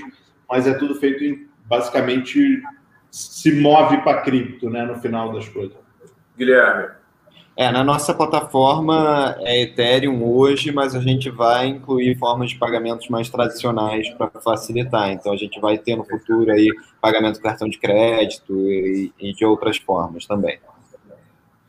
[0.50, 2.62] mas é tudo feito em, basicamente
[3.12, 5.78] se move para cripto, né, no final das coisas.
[6.38, 6.90] Guilherme,
[7.60, 13.10] é, na nossa plataforma é Ethereum hoje, mas a gente vai incluir formas de pagamentos
[13.10, 15.10] mais tradicionais para facilitar.
[15.10, 19.34] Então a gente vai ter no futuro aí pagamento com cartão de crédito e, e
[19.34, 20.58] de outras formas também.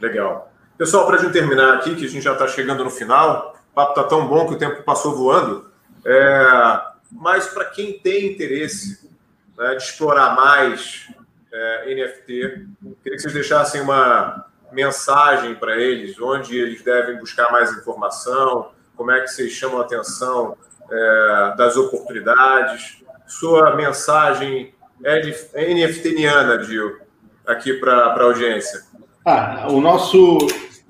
[0.00, 0.52] Legal.
[0.78, 3.74] Pessoal, para a gente terminar aqui, que a gente já está chegando no final, O
[3.74, 5.72] papo está tão bom que o tempo passou voando.
[6.06, 6.80] É,
[7.10, 9.10] mas para quem tem interesse
[9.58, 11.12] né, de explorar mais
[11.52, 12.68] é, NFT,
[13.02, 19.10] queria que vocês deixassem uma mensagem para eles, onde eles devem buscar mais informação, como
[19.10, 20.56] é que vocês chamam a atenção
[20.90, 22.98] é, das oportunidades.
[23.26, 25.20] Sua mensagem é,
[25.54, 27.00] é NFTiana, Dio,
[27.46, 28.80] aqui para a audiência.
[29.24, 30.38] Ah, o nosso,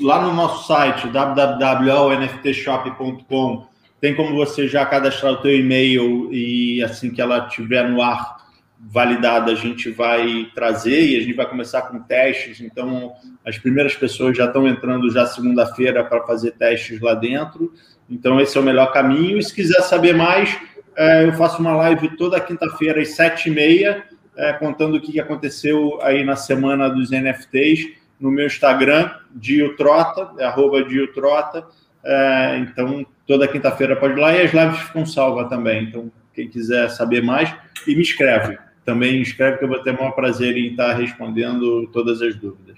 [0.01, 3.69] lá no nosso site, www.nftshop.com,
[4.01, 8.41] tem como você já cadastrar o teu e-mail e assim que ela estiver no ar
[8.83, 12.61] validada, a gente vai trazer e a gente vai começar com testes.
[12.61, 13.13] Então,
[13.45, 17.73] as primeiras pessoas já estão entrando já segunda-feira para fazer testes lá dentro.
[18.09, 19.39] Então, esse é o melhor caminho.
[19.39, 20.59] E se quiser saber mais,
[20.97, 24.03] é, eu faço uma live toda quinta-feira às sete e meia,
[24.37, 30.45] é, contando o que aconteceu aí na semana dos NFTs no meu Instagram, Diotrota, é
[30.45, 31.67] arroba Diotrota.
[32.05, 35.85] É, então, toda quinta-feira pode ir lá e as lives ficam salvas também.
[35.85, 37.55] Então, quem quiser saber mais,
[37.87, 38.59] e me escreve.
[38.85, 42.77] Também escreve que eu vou ter o maior prazer em estar respondendo todas as dúvidas.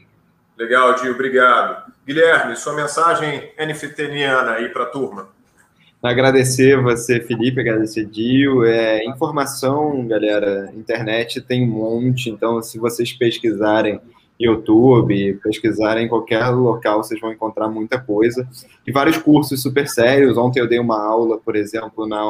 [0.59, 1.92] Legal, Dio, obrigado.
[2.07, 5.28] Guilherme, sua mensagem NFTiana aí para a turma.
[6.03, 8.64] Agradecer você, Felipe, agradecer Dio.
[8.64, 14.00] É, informação, galera, internet tem um monte, então se vocês pesquisarem
[14.38, 18.48] YouTube, pesquisarem em qualquer local, vocês vão encontrar muita coisa.
[18.86, 20.36] E vários cursos super sérios.
[20.36, 22.24] Ontem eu dei uma aula, por exemplo, na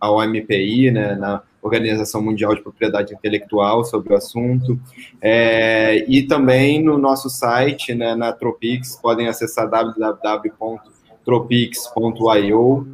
[0.00, 4.78] OMPI, né, na Organização Mundial de Propriedade Intelectual, sobre o assunto.
[5.20, 9.68] É, e também no nosso site, né, na Tropix, podem acessar
[11.28, 12.86] www.tropix.io.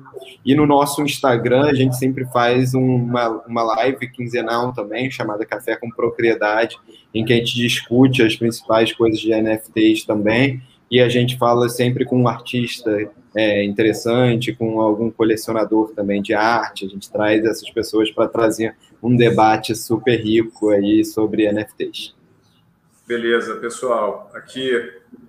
[0.44, 5.76] E no nosso Instagram, a gente sempre faz uma, uma live quinzenal também, chamada Café
[5.76, 6.76] com Propriedade,
[7.14, 11.68] em que a gente discute as principais coisas de NFTs também, e a gente fala
[11.68, 17.44] sempre com um artista é, interessante, com algum colecionador também de arte, a gente traz
[17.44, 22.14] essas pessoas para trazer um debate super rico aí sobre NFTs.
[23.06, 24.30] Beleza, pessoal.
[24.34, 24.70] Aqui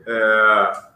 [0.08, 0.95] é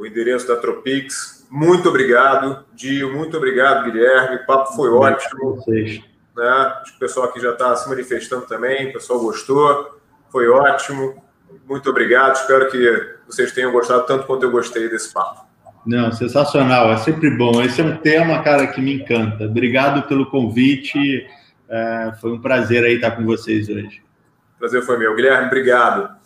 [0.00, 1.46] o endereço da Tropix.
[1.50, 3.12] Muito obrigado, Dio.
[3.12, 4.36] Muito obrigado, Guilherme.
[4.36, 5.56] O papo foi ótimo.
[5.56, 6.00] Vocês.
[6.34, 6.48] Né?
[6.80, 8.88] Acho que o pessoal aqui já está se manifestando também.
[8.88, 10.00] O pessoal gostou.
[10.30, 11.22] Foi ótimo.
[11.68, 12.36] Muito obrigado.
[12.36, 15.44] Espero que vocês tenham gostado tanto quanto eu gostei desse papo.
[15.84, 16.90] Não, sensacional.
[16.92, 17.60] É sempre bom.
[17.60, 19.44] Esse é um tema, cara, que me encanta.
[19.44, 21.26] Obrigado pelo convite.
[21.68, 24.02] É, foi um prazer aí estar com vocês hoje.
[24.58, 25.14] Prazer foi meu.
[25.14, 26.19] Guilherme, obrigado.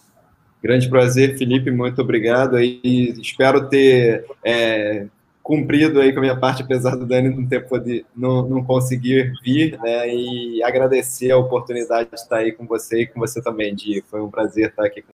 [0.65, 1.71] Grande prazer, Felipe.
[1.71, 2.59] Muito obrigado.
[2.59, 2.81] E
[3.21, 5.07] espero ter é,
[5.43, 9.35] cumprido aí com a minha parte, apesar do Dani não ter podido, não, não conseguir
[9.45, 10.09] vir, né?
[10.09, 14.03] E agradecer a oportunidade de estar aí com você e com você também, Di.
[14.11, 15.14] Foi um prazer estar aqui com